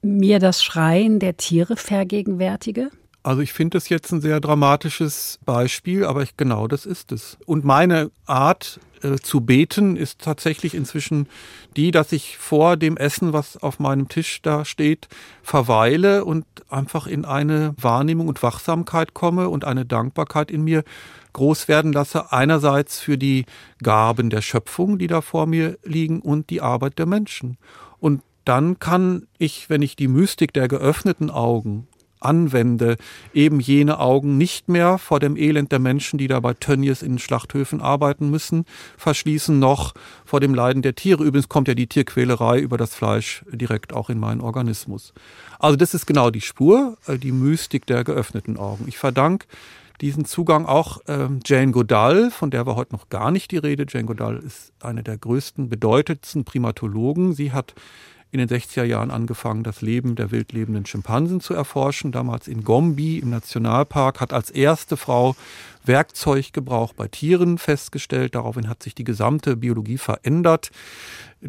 [0.00, 2.92] mir das Schreien der Tiere vergegenwärtige?
[3.24, 7.38] Also ich finde das jetzt ein sehr dramatisches Beispiel, aber ich, genau das ist es.
[7.46, 11.28] Und meine Art äh, zu beten ist tatsächlich inzwischen
[11.76, 15.08] die, dass ich vor dem Essen, was auf meinem Tisch da steht,
[15.42, 20.82] verweile und einfach in eine Wahrnehmung und Wachsamkeit komme und eine Dankbarkeit in mir
[21.32, 22.32] groß werden lasse.
[22.32, 23.46] Einerseits für die
[23.82, 27.56] Gaben der Schöpfung, die da vor mir liegen und die Arbeit der Menschen.
[28.00, 31.86] Und dann kann ich, wenn ich die Mystik der geöffneten Augen
[32.24, 32.96] anwende,
[33.34, 37.18] eben jene Augen nicht mehr vor dem Elend der Menschen, die da bei Tönnies in
[37.18, 38.64] Schlachthöfen arbeiten müssen,
[38.96, 41.24] verschließen, noch vor dem Leiden der Tiere.
[41.24, 45.12] Übrigens kommt ja die Tierquälerei über das Fleisch direkt auch in meinen Organismus.
[45.58, 48.84] Also das ist genau die Spur, äh, die Mystik der geöffneten Augen.
[48.88, 49.46] Ich verdanke
[50.00, 53.86] diesen Zugang auch ähm, Jane Goodall, von der war heute noch gar nicht die Rede.
[53.88, 57.34] Jane Goodall ist eine der größten, bedeutendsten Primatologen.
[57.34, 57.74] Sie hat
[58.32, 62.12] in den 60er Jahren angefangen, das Leben der wildlebenden Schimpansen zu erforschen.
[62.12, 65.36] Damals in Gombe im Nationalpark, hat als erste Frau
[65.84, 68.34] Werkzeuggebrauch bei Tieren festgestellt.
[68.34, 70.70] Daraufhin hat sich die gesamte Biologie verändert.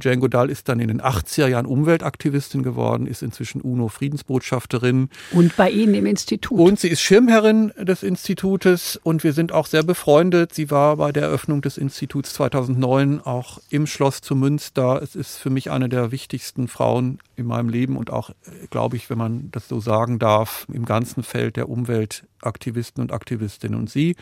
[0.01, 5.09] Jane Goodall ist dann in den 80er Jahren Umweltaktivistin geworden, ist inzwischen UNO-Friedensbotschafterin.
[5.31, 6.59] Und bei Ihnen im Institut.
[6.59, 10.53] Und sie ist Schirmherrin des Institutes und wir sind auch sehr befreundet.
[10.53, 15.01] Sie war bei der Eröffnung des Instituts 2009 auch im Schloss zu Münster.
[15.01, 18.31] Es ist für mich eine der wichtigsten Frauen in meinem Leben und auch,
[18.69, 23.79] glaube ich, wenn man das so sagen darf, im ganzen Feld der Umweltaktivisten und Aktivistinnen.
[23.79, 24.15] Und sie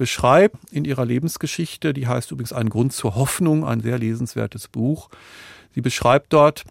[0.00, 5.10] beschreibt in ihrer Lebensgeschichte, die heißt übrigens Ein Grund zur Hoffnung, ein sehr lesenswertes Buch.
[5.74, 6.64] Sie beschreibt dort,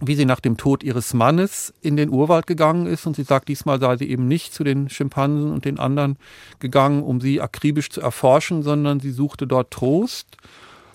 [0.00, 3.04] wie sie nach dem Tod ihres Mannes in den Urwald gegangen ist.
[3.04, 6.18] Und sie sagt, diesmal sei sie eben nicht zu den Schimpansen und den anderen
[6.60, 10.36] gegangen, um sie akribisch zu erforschen, sondern sie suchte dort Trost.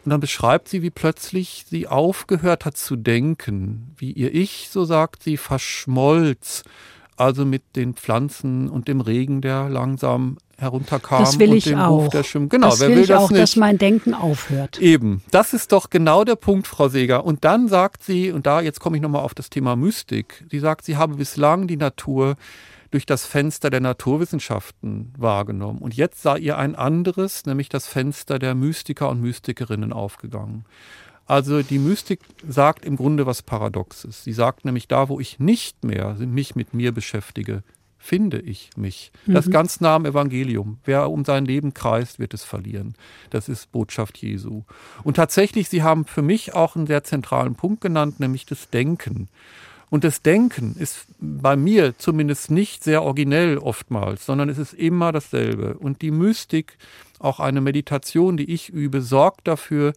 [0.05, 4.85] Und dann beschreibt sie, wie plötzlich sie aufgehört hat zu denken, wie ihr Ich, so
[4.85, 6.63] sagt sie, verschmolz,
[7.17, 11.19] also mit den Pflanzen und dem Regen, der langsam herunterkam.
[11.19, 12.03] Das will und ich dem auch.
[12.03, 13.41] Ruf der Schim genau, das wer will, will ich das auch, nicht?
[13.41, 14.79] dass mein Denken aufhört.
[14.79, 17.25] Eben, das ist doch genau der Punkt, Frau Seeger.
[17.25, 20.59] Und dann sagt sie, und da jetzt komme ich nochmal auf das Thema Mystik, sie
[20.59, 22.35] sagt, sie habe bislang die Natur
[22.91, 25.79] durch das Fenster der Naturwissenschaften wahrgenommen.
[25.79, 30.65] Und jetzt sei ihr ein anderes, nämlich das Fenster der Mystiker und Mystikerinnen aufgegangen.
[31.27, 34.23] Also die Mystik sagt im Grunde was Paradoxes.
[34.23, 37.63] Sie sagt nämlich, da wo ich nicht mehr mich mit mir beschäftige,
[37.99, 39.11] finde ich mich.
[39.25, 39.51] Das Mhm.
[39.51, 40.79] ganz nah am Evangelium.
[40.85, 42.95] Wer um sein Leben kreist, wird es verlieren.
[43.29, 44.63] Das ist Botschaft Jesu.
[45.03, 49.27] Und tatsächlich, Sie haben für mich auch einen sehr zentralen Punkt genannt, nämlich das Denken.
[49.89, 55.11] Und das Denken ist bei mir zumindest nicht sehr originell oftmals, sondern es ist immer
[55.11, 55.77] dasselbe.
[55.77, 56.77] Und die Mystik,
[57.19, 59.93] auch eine Meditation, die ich übe, sorgt dafür,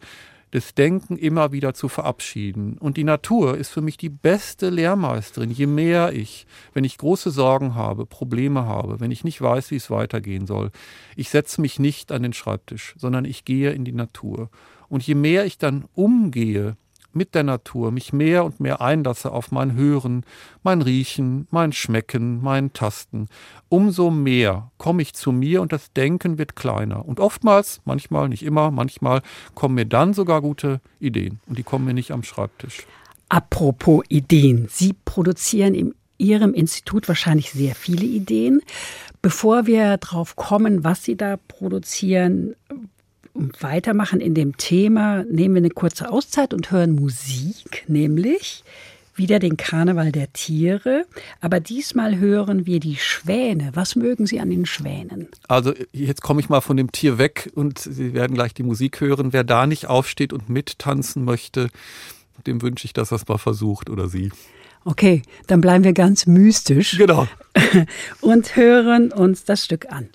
[0.51, 2.77] das Denken immer wieder zu verabschieden.
[2.77, 5.49] Und die Natur ist für mich die beste Lehrmeisterin.
[5.49, 9.77] Je mehr ich, wenn ich große Sorgen habe, Probleme habe, wenn ich nicht weiß, wie
[9.77, 10.71] es weitergehen soll,
[11.15, 14.49] ich setze mich nicht an den Schreibtisch, sondern ich gehe in die Natur.
[14.89, 16.75] Und je mehr ich dann umgehe
[17.13, 20.25] mit der Natur, mich mehr und mehr einlasse auf mein Hören,
[20.63, 23.27] mein Riechen, mein Schmecken, mein Tasten,
[23.69, 27.07] umso mehr komme ich zu mir und das Denken wird kleiner.
[27.07, 29.21] Und oftmals, manchmal, nicht immer, manchmal
[29.55, 32.85] kommen mir dann sogar gute Ideen und die kommen mir nicht am Schreibtisch.
[33.29, 34.67] Apropos Ideen.
[34.69, 38.61] Sie produzieren in Ihrem Institut wahrscheinlich sehr viele Ideen.
[39.21, 42.55] Bevor wir drauf kommen, was Sie da produzieren,
[43.33, 48.63] weitermachen in dem Thema, nehmen wir eine kurze Auszeit und hören Musik, nämlich
[49.15, 51.05] wieder den Karneval der Tiere.
[51.41, 53.71] Aber diesmal hören wir die Schwäne.
[53.73, 55.27] Was mögen Sie an den Schwänen?
[55.47, 59.01] Also jetzt komme ich mal von dem Tier weg und Sie werden gleich die Musik
[59.01, 59.33] hören.
[59.33, 61.69] Wer da nicht aufsteht und mittanzen möchte,
[62.47, 64.31] dem wünsche ich, dass er es mal versucht oder sie.
[64.83, 67.27] Okay, dann bleiben wir ganz mystisch Genau.
[68.21, 70.09] und hören uns das Stück an.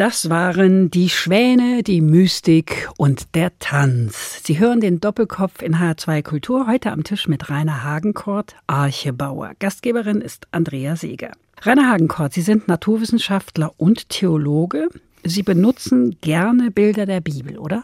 [0.00, 4.40] Das waren die Schwäne, die Mystik und der Tanz.
[4.42, 9.52] Sie hören den Doppelkopf in H2 Kultur heute am Tisch mit Rainer Hagenkort, Archebauer.
[9.58, 11.32] Gastgeberin ist Andrea Seeger.
[11.60, 14.88] Rainer Hagenkort, Sie sind Naturwissenschaftler und Theologe.
[15.22, 17.82] Sie benutzen gerne Bilder der Bibel, oder?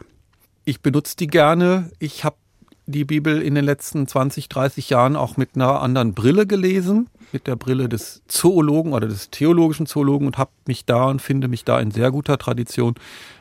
[0.65, 1.91] Ich benutze die gerne.
[1.99, 2.37] Ich habe
[2.87, 7.47] die Bibel in den letzten 20, 30 Jahren auch mit einer anderen Brille gelesen, mit
[7.47, 11.65] der Brille des Zoologen oder des theologischen Zoologen und habe mich da und finde mich
[11.65, 12.95] da in sehr guter Tradition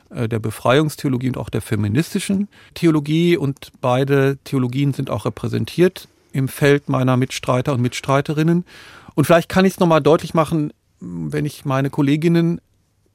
[0.09, 6.47] äh, der Befreiungstheologie und auch der feministischen Theologie und beide Theologien sind auch repräsentiert im
[6.47, 8.65] Feld meiner Mitstreiter und Mitstreiterinnen.
[9.13, 12.59] Und vielleicht kann ich es nochmal deutlich machen, wenn ich meine Kolleginnen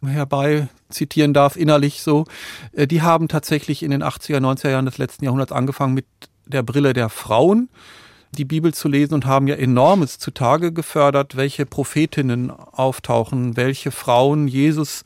[0.07, 2.25] herbei zitieren darf, innerlich so,
[2.73, 6.07] äh, die haben tatsächlich in den 80er, 90er Jahren des letzten Jahrhunderts angefangen mit
[6.47, 7.69] der Brille der Frauen
[8.33, 14.47] die Bibel zu lesen und haben ja enormes zutage gefördert, welche Prophetinnen auftauchen, welche Frauen
[14.47, 15.03] Jesus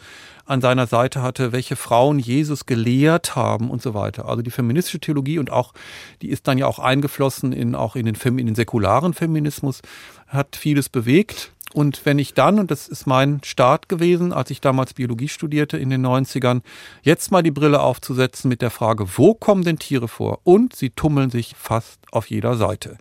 [0.47, 4.29] an seiner Seite hatte, welche Frauen Jesus gelehrt haben und so weiter.
[4.29, 5.73] Also die feministische Theologie und auch,
[6.21, 9.81] die ist dann ja auch eingeflossen in, auch in den, in den säkularen Feminismus,
[10.27, 11.53] hat vieles bewegt.
[11.75, 15.77] Und wenn ich dann, und das ist mein Start gewesen, als ich damals Biologie studierte
[15.77, 16.63] in den 90ern,
[17.03, 20.39] jetzt mal die Brille aufzusetzen mit der Frage, wo kommen denn Tiere vor?
[20.45, 22.97] Und sie tummeln sich fast auf jeder Seite.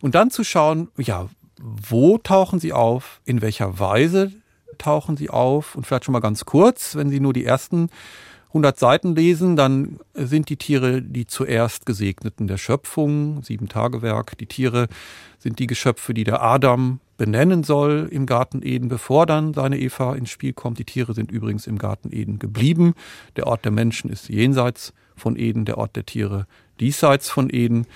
[0.00, 3.20] Und dann zu schauen, ja, wo tauchen sie auf?
[3.24, 4.30] In welcher Weise
[4.78, 5.74] tauchen sie auf?
[5.74, 7.88] Und vielleicht schon mal ganz kurz, wenn Sie nur die ersten
[8.50, 14.38] 100 Seiten lesen, dann sind die Tiere die zuerst Gesegneten der Schöpfung, sieben Tagewerk.
[14.38, 14.86] Die Tiere
[15.40, 20.14] sind die Geschöpfe, die der Adam benennen soll im Garten Eden, bevor dann seine Eva
[20.14, 20.78] ins Spiel kommt.
[20.78, 22.94] Die Tiere sind übrigens im Garten Eden geblieben.
[23.36, 26.46] Der Ort der Menschen ist jenseits von Eden, der Ort der Tiere
[26.80, 27.86] diesseits von Eden.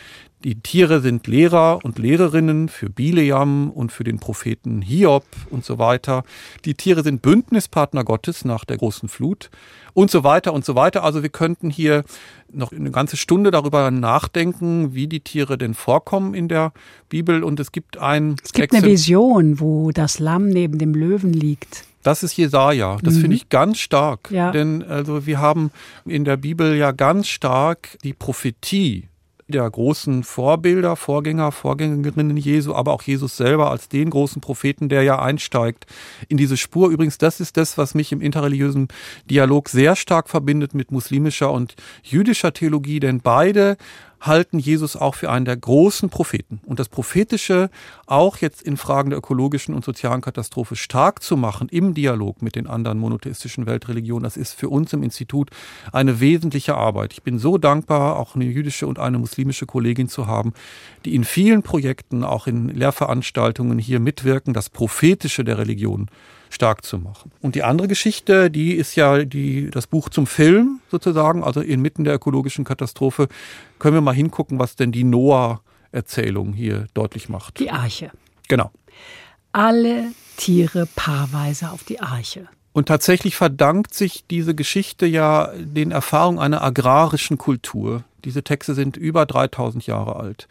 [0.43, 5.79] Die Tiere sind Lehrer und Lehrerinnen für Bileam und für den Propheten Hiob und so
[5.79, 6.25] weiter.
[6.65, 9.51] Die Tiere sind Bündnispartner Gottes nach der großen Flut
[9.93, 11.05] und so weiter und so weiter.
[11.05, 12.05] Also wir könnten hier
[12.51, 16.73] noch eine ganze Stunde darüber nachdenken, wie die Tiere denn vorkommen in der
[17.11, 17.45] Bibel.
[17.45, 18.37] Und es gibt ein.
[18.43, 21.85] Es gibt eine Vision, wo das Lamm neben dem Löwen liegt.
[22.03, 22.97] Das ist Jesaja.
[23.03, 23.21] Das mhm.
[23.21, 24.31] finde ich ganz stark.
[24.31, 24.53] Ja.
[24.53, 25.71] Denn also wir haben
[26.07, 29.10] in der Bibel ja ganz stark die Prophetie
[29.51, 35.03] der großen Vorbilder, Vorgänger, Vorgängerinnen Jesu, aber auch Jesus selber als den großen Propheten, der
[35.03, 35.87] ja einsteigt
[36.29, 36.91] in diese Spur.
[36.91, 38.89] Übrigens, das ist das, was mich im interreligiösen
[39.29, 43.77] Dialog sehr stark verbindet mit muslimischer und jüdischer Theologie, denn beide
[44.21, 46.61] halten Jesus auch für einen der großen Propheten.
[46.67, 47.71] Und das Prophetische
[48.07, 52.55] auch jetzt in Fragen der ökologischen und sozialen Katastrophe stark zu machen im Dialog mit
[52.55, 55.51] den anderen monotheistischen Weltreligionen, das ist für uns im Institut
[55.93, 57.13] eine wesentliche Arbeit.
[57.13, 60.53] Ich bin so dankbar, auch eine jüdische und eine muslimische Kollegin zu haben,
[61.05, 66.11] die in vielen Projekten, auch in Lehrveranstaltungen hier mitwirken, das Prophetische der Religion
[66.51, 67.31] stark zu machen.
[67.41, 72.05] Und die andere Geschichte, die ist ja die, das Buch zum Film sozusagen, also inmitten
[72.05, 73.29] der ökologischen Katastrophe,
[73.79, 77.59] können wir mal hingucken, was denn die Noah-Erzählung hier deutlich macht.
[77.61, 78.11] Die Arche.
[78.49, 78.71] Genau.
[79.53, 82.49] Alle Tiere paarweise auf die Arche.
[82.73, 88.05] Und tatsächlich verdankt sich diese Geschichte ja den Erfahrungen einer agrarischen Kultur.
[88.25, 90.47] Diese Texte sind über 3000 Jahre alt.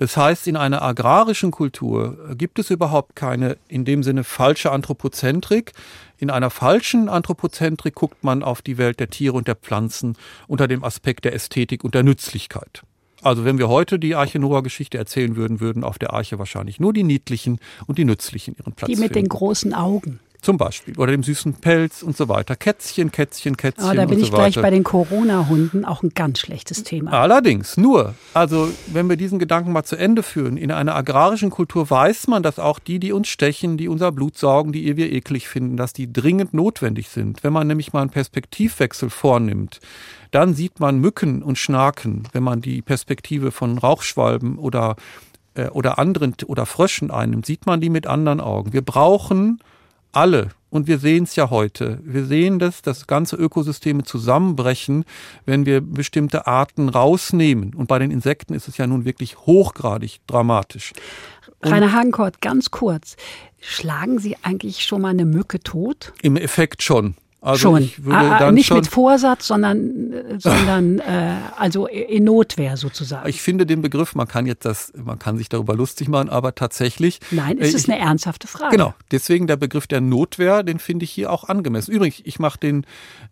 [0.00, 5.74] Das heißt, in einer agrarischen Kultur gibt es überhaupt keine in dem Sinne falsche Anthropozentrik.
[6.16, 10.16] In einer falschen Anthropozentrik guckt man auf die Welt der Tiere und der Pflanzen
[10.48, 12.82] unter dem Aspekt der Ästhetik und der Nützlichkeit.
[13.20, 16.94] Also wenn wir heute die Arche Noah-Geschichte erzählen würden, würden auf der Arche wahrscheinlich nur
[16.94, 19.26] die niedlichen und die nützlichen ihren Platz Die mit finden.
[19.26, 20.18] den großen Augen.
[20.42, 20.96] Zum Beispiel.
[20.98, 22.56] Oder dem süßen Pelz und so weiter.
[22.56, 23.84] Kätzchen, Kätzchen, Kätzchen.
[23.84, 24.62] Aber da bin und ich so gleich weiter.
[24.62, 27.12] bei den Corona-Hunden auch ein ganz schlechtes Thema.
[27.12, 31.90] Allerdings, nur, also wenn wir diesen Gedanken mal zu Ende führen, in einer agrarischen Kultur
[31.90, 35.48] weiß man, dass auch die, die uns stechen, die unser Blut saugen, die wir eklig
[35.48, 37.44] finden, dass die dringend notwendig sind.
[37.44, 39.80] Wenn man nämlich mal einen Perspektivwechsel vornimmt,
[40.30, 44.96] dann sieht man Mücken und Schnaken, wenn man die Perspektive von Rauchschwalben oder,
[45.54, 48.72] äh, oder anderen oder Fröschen einnimmt, sieht man die mit anderen Augen.
[48.72, 49.60] Wir brauchen
[50.12, 55.04] alle, und wir sehen es ja heute, wir sehen das, dass ganze Ökosysteme zusammenbrechen,
[55.44, 57.74] wenn wir bestimmte Arten rausnehmen.
[57.74, 60.92] Und bei den Insekten ist es ja nun wirklich hochgradig dramatisch.
[61.62, 63.16] Rainer Hagenkort, ganz kurz.
[63.60, 66.12] Schlagen Sie eigentlich schon mal eine Mücke tot?
[66.22, 67.14] Im Effekt schon.
[67.42, 67.82] Also schon.
[67.82, 72.24] ich würde Ah, ah, dann nicht schon, mit Vorsatz, sondern, äh, sondern äh, also in
[72.24, 73.28] Notwehr sozusagen.
[73.28, 76.54] ich finde den Begriff, man kann jetzt das, man kann sich darüber lustig machen, aber
[76.54, 77.18] tatsächlich.
[77.30, 78.76] Nein, es äh, ist eine ernsthafte Frage.
[78.76, 81.92] Genau, deswegen der Begriff der Notwehr, den finde ich hier auch angemessen.
[81.92, 82.84] Übrigens, ich mache den,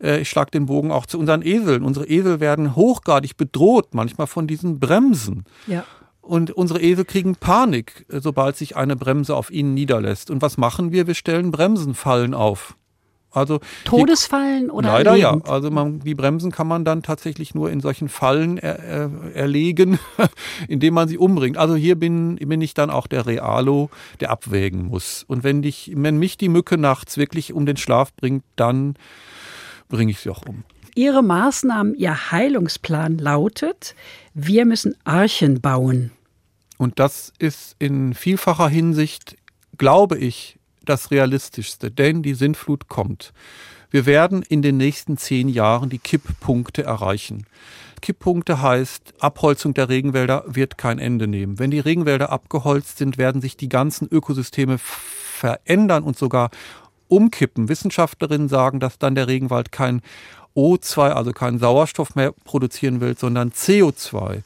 [0.03, 1.83] äh, ich schlage den Bogen auch zu unseren Eseln.
[1.83, 5.45] Unsere Esel werden hochgradig bedroht, manchmal von diesen Bremsen.
[5.67, 5.85] Ja.
[6.23, 10.31] Und unsere Esel kriegen Panik, äh, sobald sich eine Bremse auf ihnen niederlässt.
[10.31, 11.07] Und was machen wir?
[11.07, 12.75] Wir stellen Bremsenfallen auf.
[13.31, 15.47] Also Todesfallen oder leider lebend?
[15.47, 15.53] ja.
[15.53, 19.99] Also man, die Bremsen kann man dann tatsächlich nur in solchen Fallen er, er, erlegen,
[20.69, 21.59] indem man sie umbringt.
[21.59, 25.25] Also hier bin, bin ich dann auch der Realo, der abwägen muss.
[25.29, 28.95] Und wenn dich, wenn mich die Mücke nachts wirklich um den Schlaf bringt, dann
[29.89, 30.65] bringe ich sie auch um.
[30.95, 33.95] Ihre Maßnahmen, Ihr Heilungsplan lautet,
[34.35, 36.11] wir müssen Archen bauen.
[36.77, 39.37] Und das ist in vielfacher Hinsicht,
[39.77, 40.58] glaube ich,
[40.89, 43.33] das Realistischste, denn die Sintflut kommt.
[43.91, 47.47] Wir werden in den nächsten zehn Jahren die Kipppunkte erreichen.
[48.01, 51.59] Kipppunkte heißt, Abholzung der Regenwälder wird kein Ende nehmen.
[51.59, 56.51] Wenn die Regenwälder abgeholzt sind, werden sich die ganzen Ökosysteme verändern und sogar
[57.09, 57.69] umkippen.
[57.69, 60.03] Wissenschaftlerinnen sagen, dass dann der Regenwald kein
[60.55, 64.43] O2, also keinen Sauerstoff mehr produzieren will, sondern CO2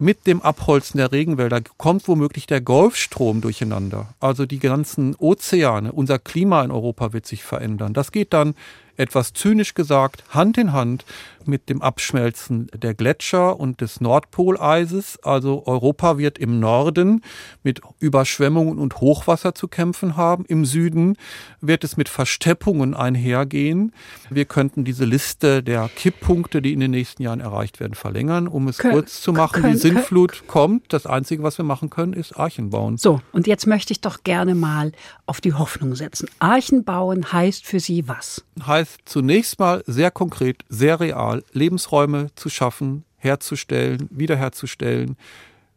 [0.00, 4.14] mit dem Abholzen der Regenwälder kommt womöglich der Golfstrom durcheinander.
[4.18, 7.92] Also die ganzen Ozeane, unser Klima in Europa wird sich verändern.
[7.92, 8.54] Das geht dann
[8.96, 11.04] etwas zynisch gesagt, Hand in Hand
[11.46, 15.18] mit dem Abschmelzen der Gletscher und des Nordpoleises.
[15.22, 17.22] Also Europa wird im Norden
[17.62, 20.44] mit Überschwemmungen und Hochwasser zu kämpfen haben.
[20.46, 21.16] Im Süden
[21.60, 23.92] wird es mit Versteppungen einhergehen.
[24.30, 28.48] Wir könnten diese Liste der Kipppunkte, die in den nächsten Jahren erreicht werden, verlängern.
[28.48, 30.92] Um es Kön kurz zu machen, die Sintflut kommt.
[30.92, 32.96] Das Einzige, was wir machen können, ist Archen bauen.
[32.96, 34.92] So, und jetzt möchte ich doch gerne mal
[35.26, 36.28] auf die Hoffnung setzen.
[36.38, 38.44] Archen bauen heißt für Sie was?
[38.66, 45.16] Heißt zunächst mal sehr konkret, sehr real, Lebensräume zu schaffen, herzustellen, wiederherzustellen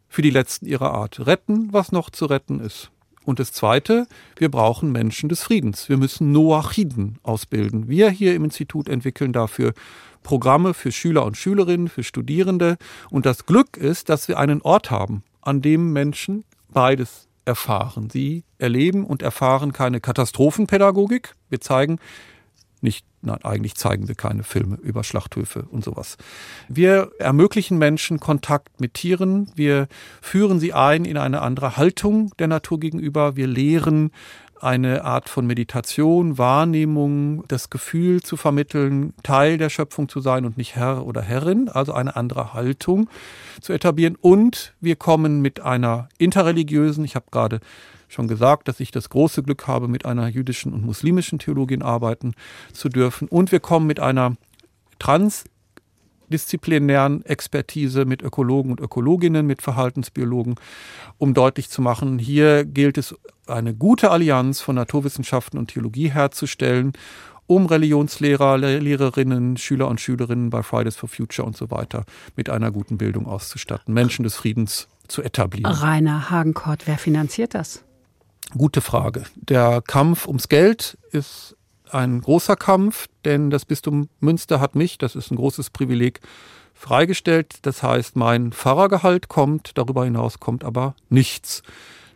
[0.08, 1.26] für die Letzten ihrer Art.
[1.26, 2.90] Retten, was noch zu retten ist.
[3.24, 5.88] Und das Zweite, wir brauchen Menschen des Friedens.
[5.88, 7.88] Wir müssen Noachiden ausbilden.
[7.88, 9.72] Wir hier im Institut entwickeln dafür
[10.22, 12.76] Programme für Schüler und Schülerinnen, für Studierende.
[13.10, 18.10] Und das Glück ist, dass wir einen Ort haben, an dem Menschen beides erfahren.
[18.10, 21.34] Sie erleben und erfahren keine Katastrophenpädagogik.
[21.48, 21.98] Wir zeigen,
[22.84, 26.16] nicht, nein, eigentlich zeigen wir keine Filme über Schlachthöfe und sowas.
[26.68, 29.50] Wir ermöglichen Menschen Kontakt mit Tieren.
[29.56, 29.88] Wir
[30.22, 33.34] führen sie ein in eine andere Haltung der Natur gegenüber.
[33.34, 34.12] Wir lehren
[34.60, 40.56] eine Art von Meditation, Wahrnehmung, das Gefühl zu vermitteln, Teil der Schöpfung zu sein und
[40.56, 43.10] nicht Herr oder Herrin, also eine andere Haltung
[43.60, 44.16] zu etablieren.
[44.20, 47.60] Und wir kommen mit einer interreligiösen, ich habe gerade
[48.08, 52.32] schon gesagt, dass ich das große Glück habe, mit einer jüdischen und muslimischen Theologin arbeiten
[52.72, 53.28] zu dürfen.
[53.28, 54.36] Und wir kommen mit einer
[54.98, 60.56] transdisziplinären Expertise mit Ökologen und Ökologinnen, mit Verhaltensbiologen,
[61.18, 63.14] um deutlich zu machen, hier gilt es,
[63.46, 66.94] eine gute Allianz von Naturwissenschaften und Theologie herzustellen
[67.46, 72.04] um Religionslehrer, Lehrerinnen, Schüler und Schülerinnen bei Fridays for Future und so weiter
[72.36, 75.70] mit einer guten Bildung auszustatten, Menschen des Friedens zu etablieren.
[75.70, 77.84] Rainer Hagenkort, wer finanziert das?
[78.52, 79.24] Gute Frage.
[79.34, 81.56] Der Kampf ums Geld ist
[81.90, 86.20] ein großer Kampf, denn das Bistum Münster hat mich, das ist ein großes Privileg,
[86.74, 87.58] freigestellt.
[87.62, 91.62] Das heißt, mein Pfarrergehalt kommt, darüber hinaus kommt aber nichts.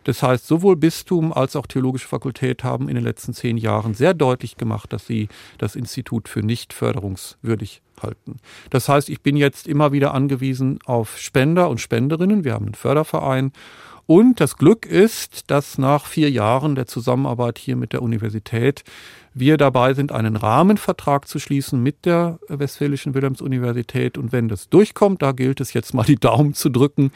[0.03, 4.13] Das heißt, sowohl Bistum als auch Theologische Fakultät haben in den letzten zehn Jahren sehr
[4.13, 5.27] deutlich gemacht, dass sie
[5.57, 8.37] das Institut für nicht förderungswürdig halten.
[8.69, 12.43] Das heißt, ich bin jetzt immer wieder angewiesen auf Spender und Spenderinnen.
[12.43, 13.51] Wir haben einen Förderverein
[14.09, 18.83] und das Glück ist, dass nach vier Jahren der Zusammenarbeit hier mit der Universität
[19.33, 24.17] wir dabei sind, einen Rahmenvertrag zu schließen mit der Westfälischen Wilhelms-Universität.
[24.17, 27.11] Und wenn das durchkommt, da gilt es jetzt mal die Daumen zu drücken,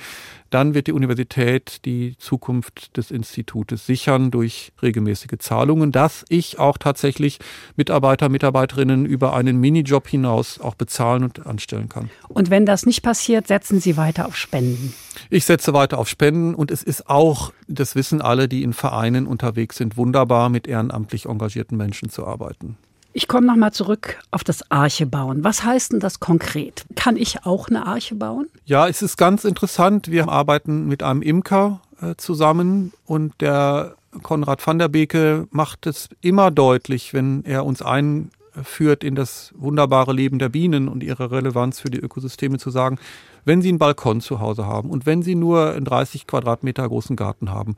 [0.53, 6.77] dann wird die Universität die Zukunft des Institutes sichern durch regelmäßige Zahlungen, dass ich auch
[6.77, 7.39] tatsächlich
[7.75, 12.11] Mitarbeiter, Mitarbeiterinnen über einen Minijob hinaus auch bezahlen und anstellen kann.
[12.27, 14.93] Und wenn das nicht passiert, setzen Sie weiter auf Spenden?
[15.29, 19.25] Ich setze weiter auf Spenden und es ist auch, das wissen alle, die in Vereinen
[19.25, 22.77] unterwegs sind, wunderbar mit ehrenamtlich engagierten Menschen zu arbeiten.
[23.15, 25.43] Ich komme nochmal zurück auf das Arche bauen.
[25.43, 26.83] Was heißt denn das konkret?
[26.95, 28.47] Kann ich auch eine Arche bauen?
[28.65, 30.09] Ja, es ist ganz interessant.
[30.09, 36.09] Wir arbeiten mit einem Imker äh, zusammen und der Konrad van der Beke macht es
[36.21, 41.79] immer deutlich, wenn er uns einführt in das wunderbare Leben der Bienen und ihre Relevanz
[41.79, 42.97] für die Ökosysteme zu sagen,
[43.45, 47.15] wenn Sie einen Balkon zu Hause haben und wenn Sie nur einen 30 Quadratmeter großen
[47.15, 47.75] Garten haben,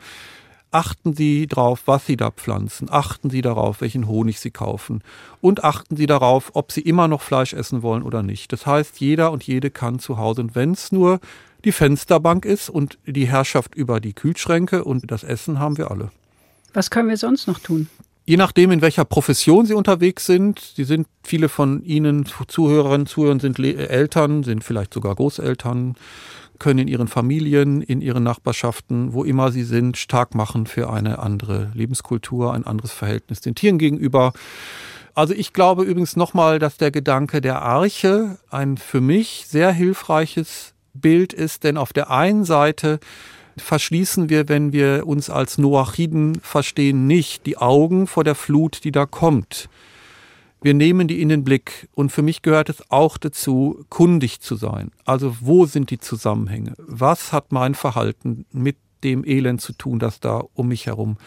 [0.76, 2.90] achten Sie darauf, was Sie da pflanzen.
[2.92, 5.02] Achten Sie darauf, welchen Honig Sie kaufen.
[5.40, 8.52] Und achten Sie darauf, ob Sie immer noch Fleisch essen wollen oder nicht.
[8.52, 11.22] Das heißt, jeder und jede kann zu Hause, und wenn es nur
[11.64, 16.12] die Fensterbank ist und die Herrschaft über die Kühlschränke und das Essen haben wir alle.
[16.74, 17.88] Was können wir sonst noch tun?
[18.26, 23.40] Je nachdem, in welcher Profession Sie unterwegs sind, Sie sind viele von Ihnen Zuhörerinnen, Zuhörern
[23.40, 25.96] sind Eltern, sind vielleicht sogar Großeltern,
[26.60, 31.20] können in ihren Familien, in ihren Nachbarschaften, wo immer sie sind, stark machen für eine
[31.20, 34.34] andere Lebenskultur, ein anderes Verhältnis den Tieren gegenüber.
[35.14, 40.74] Also ich glaube übrigens nochmal, dass der Gedanke der Arche ein für mich sehr hilfreiches
[40.94, 43.00] Bild ist, denn auf der einen Seite
[43.58, 48.92] verschließen wir, wenn wir uns als Noachiden verstehen, nicht die Augen vor der Flut, die
[48.92, 49.70] da kommt.
[50.62, 54.56] Wir nehmen die in den Blick und für mich gehört es auch dazu, kundig zu
[54.56, 54.92] sein.
[55.04, 56.74] Also wo sind die Zusammenhänge?
[56.78, 61.18] Was hat mein Verhalten mit dem Elend zu tun, das da um mich herum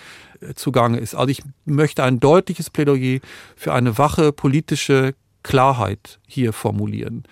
[0.41, 1.15] äh, zugange ist?
[1.15, 3.21] Also ich möchte ein deutliches Plädoyer
[3.55, 7.25] für eine wache politische Klarheit hier formulieren.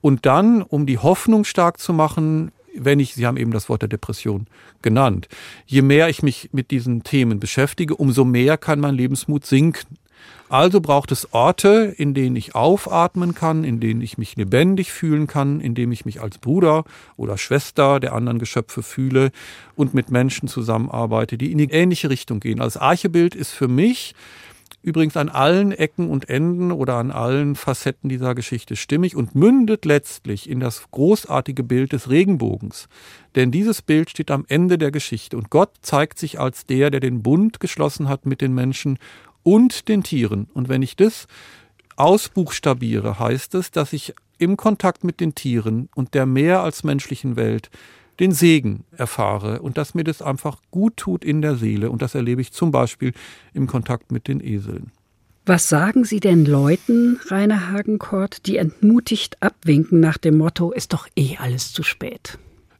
[0.00, 3.82] Und dann, um die Hoffnung stark zu machen, wenn ich, Sie haben eben das Wort
[3.82, 4.46] der Depression
[4.82, 5.28] genannt,
[5.64, 9.96] je mehr ich mich mit diesen Themen beschäftige, umso mehr kann mein Lebensmut sinken.
[10.48, 15.26] Also braucht es Orte, in denen ich aufatmen kann, in denen ich mich lebendig fühlen
[15.26, 16.84] kann, in denen ich mich als Bruder
[17.16, 19.32] oder Schwester der anderen Geschöpfe fühle
[19.74, 22.60] und mit Menschen zusammenarbeite, die in die ähnliche Richtung gehen.
[22.60, 24.14] Als Archebild ist für mich
[24.82, 29.84] übrigens an allen Ecken und Enden oder an allen Facetten dieser Geschichte stimmig und mündet
[29.84, 32.88] letztlich in das großartige Bild des Regenbogens.
[33.34, 37.00] Denn dieses Bild steht am Ende der Geschichte und Gott zeigt sich als der, der
[37.00, 38.98] den Bund geschlossen hat mit den Menschen
[39.46, 40.48] und den Tieren.
[40.54, 41.28] Und wenn ich das
[41.94, 47.36] ausbuchstabiere, heißt es, dass ich im Kontakt mit den Tieren und der mehr als menschlichen
[47.36, 47.70] Welt
[48.18, 51.90] den Segen erfahre und dass mir das einfach gut tut in der Seele.
[51.90, 53.12] Und das erlebe ich zum Beispiel
[53.54, 54.90] im Kontakt mit den Eseln.
[55.44, 61.06] Was sagen Sie denn Leuten, Rainer Hagenkort, die entmutigt abwinken nach dem Motto, ist doch
[61.14, 62.36] eh alles zu spät?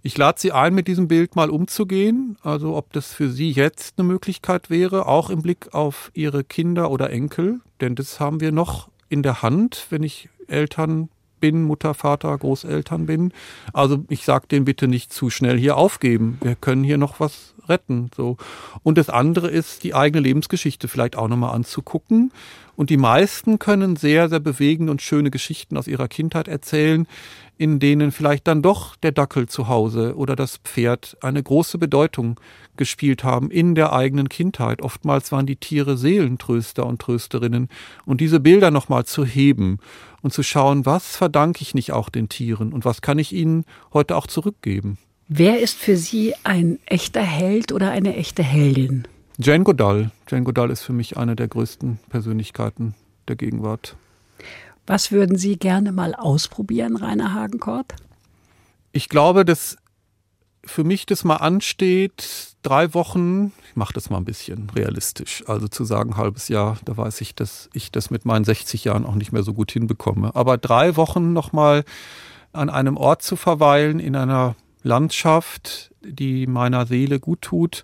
[0.07, 2.37] Ich lade Sie ein, mit diesem Bild mal umzugehen.
[2.41, 6.93] Also ob das für Sie jetzt eine Möglichkeit wäre, auch im Blick auf Ihre Kinder
[6.93, 7.59] oder Enkel.
[7.81, 11.09] Denn das haben wir noch in der Hand, wenn ich Eltern
[11.41, 13.33] bin, Mutter, Vater, Großeltern bin.
[13.73, 16.39] Also ich sage denen bitte nicht zu schnell hier aufgeben.
[16.41, 18.11] Wir können hier noch was retten.
[18.17, 18.37] So.
[18.83, 22.33] Und das andere ist, die eigene Lebensgeschichte vielleicht auch nochmal anzugucken.
[22.77, 27.07] Und die meisten können sehr, sehr bewegende und schöne Geschichten aus ihrer Kindheit erzählen,
[27.59, 32.39] in denen vielleicht dann doch der Dackel zu Hause oder das Pferd eine große Bedeutung
[32.77, 34.83] gespielt haben in der eigenen Kindheit.
[34.83, 37.69] Oftmals waren die Tiere Seelentröster und Trösterinnen.
[38.05, 39.79] Und diese Bilder nochmal zu heben
[40.21, 43.65] und zu schauen, was verdanke ich nicht auch den Tieren und was kann ich ihnen
[43.95, 44.99] heute auch zurückgeben.
[45.29, 49.09] Wer ist für Sie ein echter Held oder eine echte Heldin?
[49.39, 50.13] Jane Goodall.
[50.29, 52.95] Jane Goodall ist für mich eine der größten Persönlichkeiten
[53.27, 53.97] der Gegenwart.
[54.87, 57.97] Was würden Sie gerne mal ausprobieren, Rainer Hagenkort?
[58.93, 59.77] Ich glaube, dass
[60.65, 65.67] für mich das mal ansteht, drei Wochen, ich mache das mal ein bisschen realistisch, also
[65.67, 69.17] zu sagen halbes Jahr, da weiß ich, dass ich das mit meinen 60 Jahren auch
[69.17, 70.37] nicht mehr so gut hinbekomme.
[70.37, 71.85] Aber drei Wochen nochmal
[72.53, 74.55] an einem Ort zu verweilen, in einer
[74.87, 77.83] Landschaft, die meiner Seele gut tut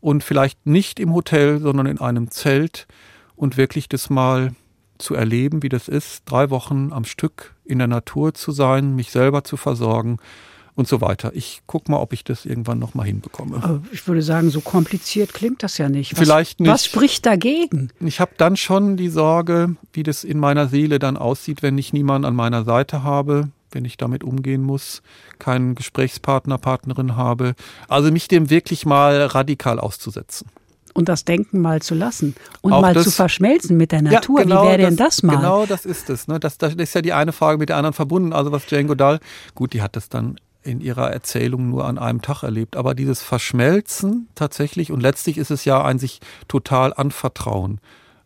[0.00, 2.86] und vielleicht nicht im Hotel, sondern in einem Zelt
[3.34, 4.54] und wirklich das mal
[4.98, 9.10] zu erleben, wie das ist, drei Wochen am Stück in der Natur zu sein, mich
[9.10, 10.18] selber zu versorgen
[10.76, 11.32] und so weiter.
[11.34, 13.82] Ich gucke mal, ob ich das irgendwann noch mal hinbekomme.
[13.92, 16.12] Ich würde sagen, so kompliziert klingt das ja nicht.
[16.12, 16.70] Was, Vielleicht nicht.
[16.70, 17.90] Was spricht dagegen?
[18.00, 21.92] Ich habe dann schon die Sorge, wie das in meiner Seele dann aussieht, wenn ich
[21.92, 25.02] niemanden an meiner Seite habe, wenn ich damit umgehen muss,
[25.38, 27.54] keinen Gesprächspartner, Partnerin habe.
[27.88, 30.48] Also mich dem wirklich mal radikal auszusetzen
[30.94, 34.38] und das Denken mal zu lassen und Auch mal zu verschmelzen mit der Natur.
[34.38, 35.36] Ja, genau Wie wäre denn das, das mal?
[35.36, 36.28] Genau, das ist es.
[36.28, 36.40] Ne?
[36.40, 38.32] Das, das ist ja die eine Frage mit der anderen verbunden.
[38.32, 39.18] Also was Jane Goodall,
[39.54, 42.76] gut, die hat das dann in ihrer Erzählung nur an einem Tag erlebt.
[42.76, 47.80] Aber dieses Verschmelzen tatsächlich und letztlich ist es ja ein sich total anvertrauen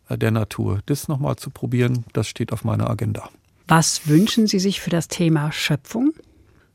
[0.07, 0.79] äh, der Natur.
[0.85, 3.29] Das nochmal zu probieren, das steht auf meiner Agenda.
[3.69, 6.13] Was wünschen Sie sich für das Thema Schöpfung?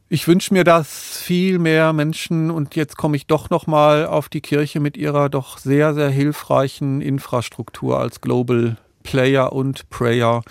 [0.08, 4.40] Ich wünsche mir, dass viel mehr Menschen, und jetzt komme ich doch nochmal auf die
[4.40, 10.44] Kirche mit ihrer doch sehr, sehr hilfreichen Infrastruktur als Global Player und Prayer,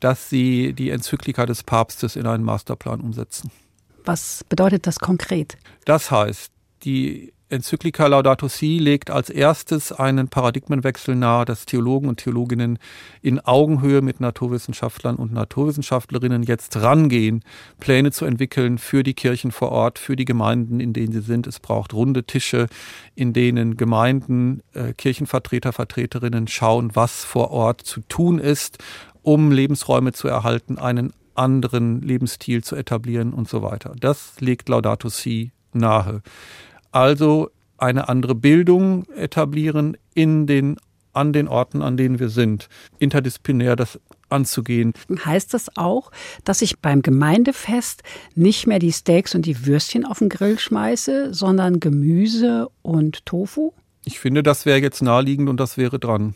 [0.00, 3.52] dass sie die Enzyklika des Papstes in einen Masterplan umsetzen.
[4.04, 5.56] Was bedeutet das konkret?
[5.84, 6.50] Das heißt,
[6.82, 12.78] die Enzyklika Laudato Si legt als erstes einen Paradigmenwechsel nahe, dass Theologen und Theologinnen
[13.22, 17.44] in Augenhöhe mit Naturwissenschaftlern und Naturwissenschaftlerinnen jetzt rangehen,
[17.78, 21.46] Pläne zu entwickeln für die Kirchen vor Ort, für die Gemeinden, in denen sie sind.
[21.46, 22.66] Es braucht runde Tische,
[23.14, 28.78] in denen Gemeinden, äh, Kirchenvertreter, Vertreterinnen schauen, was vor Ort zu tun ist,
[29.22, 33.94] um Lebensräume zu erhalten, einen anderen Lebensstil zu etablieren und so weiter.
[33.98, 36.20] Das legt Laudato Si nahe
[36.94, 40.76] also eine andere Bildung etablieren in den,
[41.12, 42.68] an den Orten, an denen wir sind,
[42.98, 44.94] interdisziplinär das anzugehen.
[45.24, 46.10] Heißt das auch,
[46.44, 48.02] dass ich beim Gemeindefest
[48.34, 53.72] nicht mehr die Steaks und die Würstchen auf den Grill schmeiße, sondern Gemüse und Tofu?
[54.04, 56.34] Ich finde, das wäre jetzt naheliegend und das wäre dran.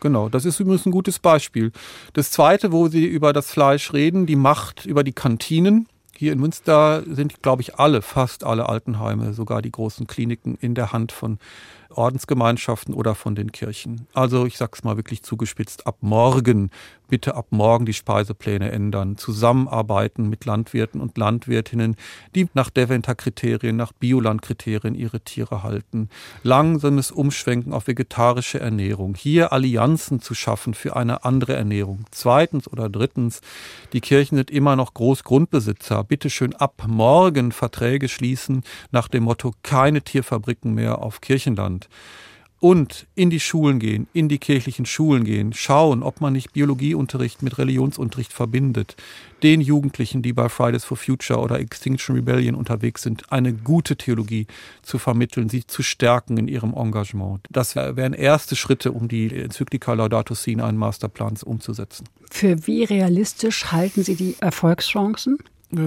[0.00, 0.28] genau.
[0.28, 1.72] Das ist übrigens ein gutes Beispiel.
[2.14, 5.86] Das zweite, wo Sie über das Fleisch reden, die Macht über die Kantinen.
[6.20, 10.74] Hier in Münster sind, glaube ich, alle, fast alle Altenheime, sogar die großen Kliniken in
[10.74, 11.38] der Hand von
[11.88, 14.06] Ordensgemeinschaften oder von den Kirchen.
[14.12, 16.72] Also ich sage es mal wirklich zugespitzt, ab morgen,
[17.10, 21.96] bitte ab morgen die Speisepläne ändern, zusammenarbeiten mit Landwirten und Landwirtinnen,
[22.34, 26.08] die nach Deventer-Kriterien, nach Bioland-Kriterien ihre Tiere halten.
[26.42, 29.16] Langsames Umschwenken auf vegetarische Ernährung.
[29.16, 32.04] Hier Allianzen zu schaffen für eine andere Ernährung.
[32.12, 33.40] Zweitens oder drittens,
[33.92, 36.04] die Kirchen sind immer noch Großgrundbesitzer.
[36.04, 41.88] Bitte schön ab morgen Verträge schließen nach dem Motto keine Tierfabriken mehr auf Kirchenland.
[42.60, 47.42] Und in die Schulen gehen, in die kirchlichen Schulen gehen, schauen, ob man nicht Biologieunterricht
[47.42, 48.96] mit Religionsunterricht verbindet,
[49.42, 54.46] den Jugendlichen, die bei Fridays for Future oder Extinction Rebellion unterwegs sind, eine gute Theologie
[54.82, 57.40] zu vermitteln, sie zu stärken in ihrem Engagement.
[57.48, 62.04] Das wären erste Schritte, um die Enzyklika Laudato Si in einen Masterplan umzusetzen.
[62.30, 65.38] Für wie realistisch halten Sie die Erfolgschancen?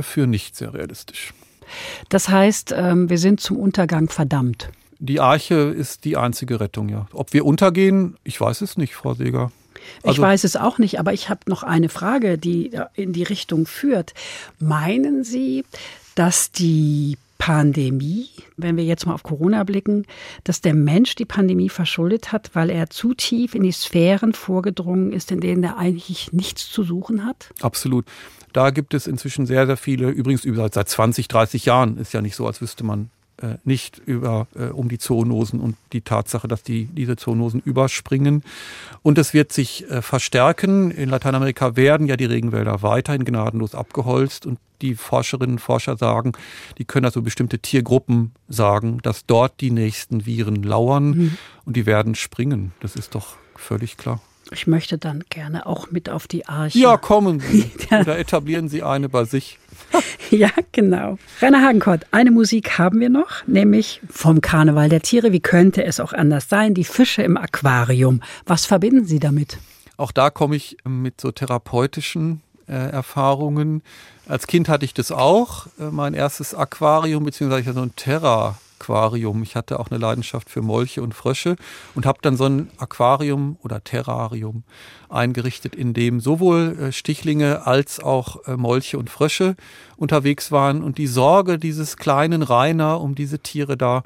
[0.01, 1.33] Für nicht sehr realistisch.
[2.09, 4.69] Das heißt, ähm, wir sind zum Untergang verdammt.
[4.99, 7.07] Die Arche ist die einzige Rettung, ja.
[7.13, 9.51] Ob wir untergehen, ich weiß es nicht, Frau Seeger.
[10.01, 13.23] Also, ich weiß es auch nicht, aber ich habe noch eine Frage, die in die
[13.23, 14.13] Richtung führt.
[14.59, 15.65] Meinen Sie,
[16.15, 20.05] dass die Pandemie, wenn wir jetzt mal auf Corona blicken,
[20.45, 25.11] dass der Mensch die Pandemie verschuldet hat, weil er zu tief in die Sphären vorgedrungen
[25.11, 27.49] ist, in denen er eigentlich nichts zu suchen hat?
[27.61, 28.05] Absolut.
[28.53, 32.37] Da gibt es inzwischen sehr, sehr viele, übrigens seit 20, 30 Jahren, ist ja nicht
[32.37, 33.09] so, als wüsste man
[33.41, 38.43] äh, nicht über, äh, um die Zoonosen und die Tatsache, dass die, diese Zoonosen überspringen.
[39.01, 40.91] Und es wird sich äh, verstärken.
[40.91, 46.33] In Lateinamerika werden ja die Regenwälder weiterhin gnadenlos abgeholzt und die Forscherinnen und Forscher sagen,
[46.77, 51.37] die können also bestimmte Tiergruppen sagen, dass dort die nächsten Viren lauern mhm.
[51.65, 52.73] und die werden springen.
[52.81, 54.21] Das ist doch völlig klar.
[54.51, 56.77] Ich möchte dann gerne auch mit auf die Arche.
[56.77, 57.71] Ja, kommen Sie.
[57.91, 59.57] Oder etablieren Sie eine bei sich.
[60.31, 61.17] ja, genau.
[61.41, 65.31] Rainer Hagenkort, eine Musik haben wir noch, nämlich vom Karneval der Tiere.
[65.31, 66.73] Wie könnte es auch anders sein?
[66.73, 68.21] Die Fische im Aquarium.
[68.45, 69.57] Was verbinden Sie damit?
[69.97, 73.83] Auch da komme ich mit so therapeutischen äh, Erfahrungen.
[74.27, 79.43] Als Kind hatte ich das auch, äh, mein erstes Aquarium, beziehungsweise so ein Terra Aquarium.
[79.43, 81.55] Ich hatte auch eine Leidenschaft für Molche und Frösche
[81.95, 84.63] und habe dann so ein Aquarium oder Terrarium
[85.09, 89.55] eingerichtet, in dem sowohl äh, Stichlinge als auch äh, Molche und Frösche
[89.95, 90.83] unterwegs waren.
[90.83, 94.03] Und die Sorge dieses kleinen Rainer um diese Tiere da,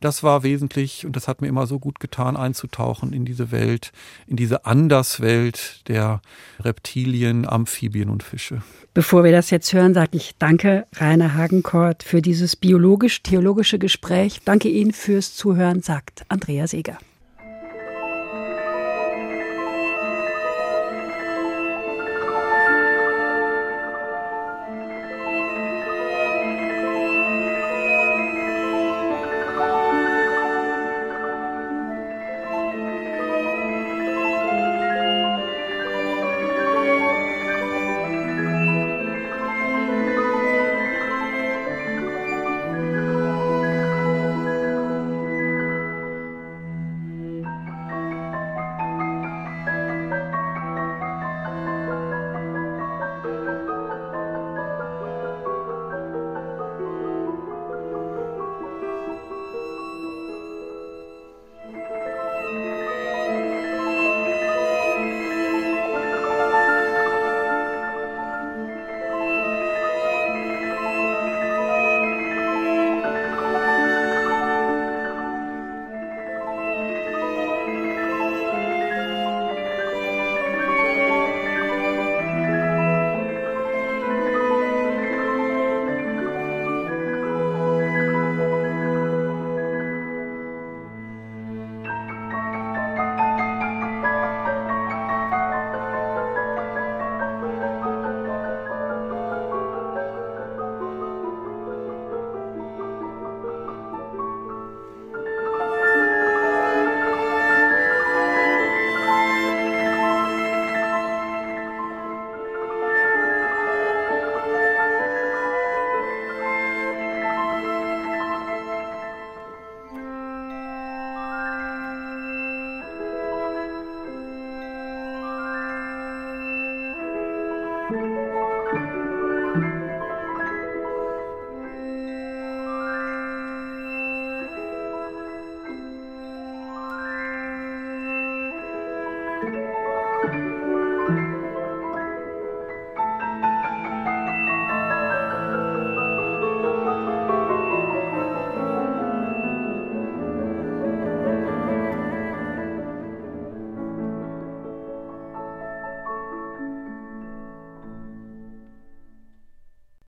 [0.00, 3.92] das war wesentlich und das hat mir immer so gut getan, einzutauchen in diese Welt,
[4.26, 6.20] in diese Anderswelt der
[6.60, 8.62] Reptilien, Amphibien und Fische.
[8.94, 14.40] Bevor wir das jetzt hören, sage ich danke Rainer Hagenkort für dieses biologisch-theologische Gespräch.
[14.44, 16.98] Danke Ihnen fürs Zuhören, sagt Andrea Seeger.